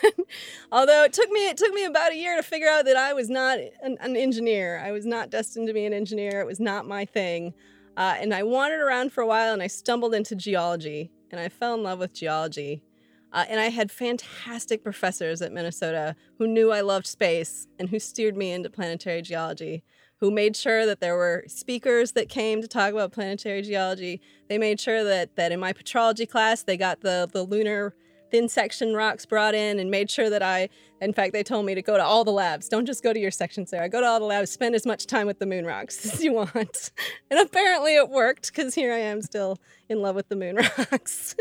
Although 0.70 1.02
it 1.02 1.12
took 1.12 1.28
me 1.30 1.48
it 1.48 1.56
took 1.56 1.74
me 1.74 1.86
about 1.86 2.12
a 2.12 2.16
year 2.16 2.36
to 2.36 2.42
figure 2.44 2.68
out 2.68 2.84
that 2.84 2.96
I 2.96 3.12
was 3.12 3.28
not 3.28 3.58
an, 3.82 3.98
an 3.98 4.16
engineer. 4.16 4.78
I 4.78 4.92
was 4.92 5.06
not 5.06 5.28
destined 5.28 5.66
to 5.66 5.74
be 5.74 5.86
an 5.86 5.92
engineer. 5.92 6.38
It 6.38 6.46
was 6.46 6.60
not 6.60 6.86
my 6.86 7.04
thing. 7.04 7.52
Uh, 7.96 8.14
and 8.20 8.32
I 8.32 8.44
wandered 8.44 8.80
around 8.80 9.12
for 9.12 9.22
a 9.22 9.26
while 9.26 9.52
and 9.52 9.60
I 9.60 9.66
stumbled 9.66 10.14
into 10.14 10.36
geology 10.36 11.10
and 11.32 11.40
I 11.40 11.48
fell 11.48 11.74
in 11.74 11.82
love 11.82 11.98
with 11.98 12.14
geology. 12.14 12.84
Uh, 13.32 13.44
and 13.48 13.60
I 13.60 13.68
had 13.68 13.90
fantastic 13.90 14.82
professors 14.82 15.40
at 15.40 15.52
Minnesota 15.52 16.16
who 16.38 16.46
knew 16.46 16.72
I 16.72 16.80
loved 16.80 17.06
space 17.06 17.66
and 17.78 17.88
who 17.88 17.98
steered 17.98 18.36
me 18.36 18.52
into 18.52 18.70
planetary 18.70 19.22
geology 19.22 19.84
who 20.20 20.30
made 20.30 20.54
sure 20.54 20.86
that 20.86 21.00
there 21.00 21.16
were 21.16 21.44
speakers 21.46 22.12
that 22.12 22.28
came 22.28 22.60
to 22.60 22.68
talk 22.68 22.92
about 22.92 23.12
planetary 23.12 23.62
geology. 23.62 24.20
They 24.48 24.58
made 24.58 24.78
sure 24.78 25.02
that 25.02 25.36
that 25.36 25.50
in 25.50 25.58
my 25.58 25.72
petrology 25.72 26.28
class 26.28 26.62
they 26.62 26.76
got 26.76 27.00
the 27.00 27.28
the 27.32 27.42
lunar 27.42 27.94
thin 28.30 28.48
section 28.48 28.94
rocks 28.94 29.26
brought 29.26 29.54
in 29.54 29.80
and 29.80 29.90
made 29.90 30.08
sure 30.08 30.30
that 30.30 30.42
I 30.42 30.68
in 31.00 31.12
fact 31.12 31.32
they 31.32 31.42
told 31.42 31.66
me 31.66 31.74
to 31.74 31.82
go 31.82 31.96
to 31.96 32.04
all 32.04 32.24
the 32.24 32.30
labs. 32.30 32.68
Don't 32.68 32.86
just 32.86 33.02
go 33.02 33.12
to 33.12 33.18
your 33.18 33.30
section, 33.30 33.66
Sarah. 33.66 33.88
Go 33.88 34.00
to 34.00 34.06
all 34.06 34.20
the 34.20 34.26
labs, 34.26 34.50
spend 34.50 34.74
as 34.74 34.86
much 34.86 35.06
time 35.06 35.26
with 35.26 35.38
the 35.38 35.46
moon 35.46 35.64
rocks 35.64 36.04
as 36.12 36.22
you 36.22 36.34
want. 36.34 36.92
And 37.30 37.40
apparently 37.40 37.96
it 37.96 38.10
worked 38.10 38.54
because 38.54 38.74
here 38.74 38.92
I 38.92 38.98
am 38.98 39.22
still 39.22 39.58
in 39.88 40.00
love 40.02 40.14
with 40.14 40.28
the 40.28 40.36
moon 40.36 40.56
rocks. 40.78 41.34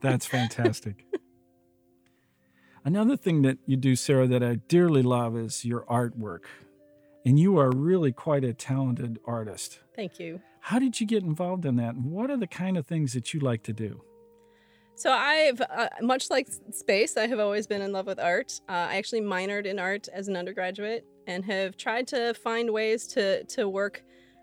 That's 0.00 0.26
fantastic. 0.38 1.06
Another 2.84 3.16
thing 3.16 3.42
that 3.42 3.58
you 3.66 3.76
do, 3.76 3.94
Sarah, 3.94 4.26
that 4.26 4.42
I 4.42 4.56
dearly 4.68 5.02
love 5.02 5.36
is 5.36 5.64
your 5.64 5.84
artwork. 5.84 6.44
And 7.26 7.38
you 7.38 7.58
are 7.58 7.70
really 7.70 8.12
quite 8.12 8.44
a 8.44 8.54
talented 8.54 9.18
artist. 9.26 9.80
Thank 9.94 10.18
you. 10.18 10.40
How 10.60 10.78
did 10.78 11.00
you 11.00 11.06
get 11.06 11.22
involved 11.22 11.66
in 11.66 11.76
that? 11.76 11.94
And 11.94 12.06
what 12.06 12.30
are 12.30 12.38
the 12.38 12.46
kind 12.46 12.78
of 12.78 12.86
things 12.86 13.12
that 13.12 13.34
you 13.34 13.40
like 13.40 13.62
to 13.64 13.74
do? 13.74 14.02
So 14.94 15.10
I've, 15.12 15.60
uh, 15.60 15.88
much 16.02 16.30
like 16.30 16.48
space, 16.72 17.16
I 17.16 17.26
have 17.26 17.38
always 17.38 17.66
been 17.66 17.80
in 17.80 17.92
love 17.92 18.06
with 18.06 18.18
art. 18.18 18.60
Uh, 18.68 18.72
I 18.90 18.96
actually 18.96 19.22
minored 19.22 19.66
in 19.66 19.78
art 19.78 20.08
as 20.08 20.28
an 20.28 20.36
undergraduate 20.36 21.06
and 21.26 21.44
have 21.44 21.76
tried 21.76 22.06
to 22.08 22.34
find 22.34 22.70
ways 22.70 23.06
to 23.08 23.44
to 23.44 23.68
work 23.68 24.02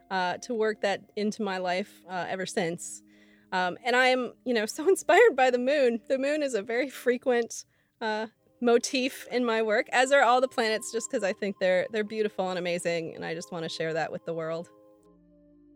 uh, 0.09 0.37
to 0.37 0.55
work 0.55 0.81
that 0.81 1.01
into 1.15 1.43
my 1.43 1.57
life 1.57 2.01
uh, 2.09 2.25
ever 2.27 2.45
since. 2.45 3.03
Um, 3.51 3.77
and 3.83 3.95
I 3.95 4.07
am, 4.07 4.33
you 4.45 4.53
know, 4.53 4.65
so 4.67 4.87
inspired 4.87 5.35
by 5.35 5.51
the 5.51 5.59
moon. 5.59 6.01
The 6.07 6.17
moon 6.17 6.43
is 6.43 6.53
a 6.53 6.61
very 6.61 6.89
frequent 6.89 7.65
uh, 8.01 8.27
motif 8.61 9.27
in 9.31 9.45
my 9.45 9.61
work, 9.61 9.87
as 9.91 10.11
are 10.11 10.23
all 10.23 10.41
the 10.41 10.47
planets, 10.47 10.91
just 10.91 11.09
because 11.09 11.23
I 11.23 11.33
think 11.33 11.57
they're 11.59 11.87
they're 11.91 12.03
beautiful 12.03 12.49
and 12.49 12.59
amazing, 12.59 13.15
and 13.15 13.25
I 13.25 13.33
just 13.33 13.51
want 13.51 13.63
to 13.63 13.69
share 13.69 13.93
that 13.93 14.11
with 14.11 14.25
the 14.25 14.33
world. 14.33 14.69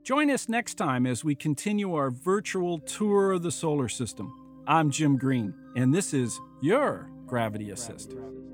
Join 0.03 0.31
us 0.31 0.49
next 0.49 0.75
time 0.75 1.05
as 1.05 1.23
we 1.23 1.35
continue 1.35 1.93
our 1.93 2.09
virtual 2.09 2.79
tour 2.79 3.33
of 3.33 3.43
the 3.43 3.51
solar 3.51 3.87
system. 3.87 4.33
I'm 4.65 4.89
Jim 4.89 5.17
Green, 5.17 5.53
and 5.75 5.93
this 5.93 6.13
is 6.13 6.39
your 6.61 7.09
Gravity 7.27 7.69
Assist. 7.69 8.09
Gravity. 8.09 8.50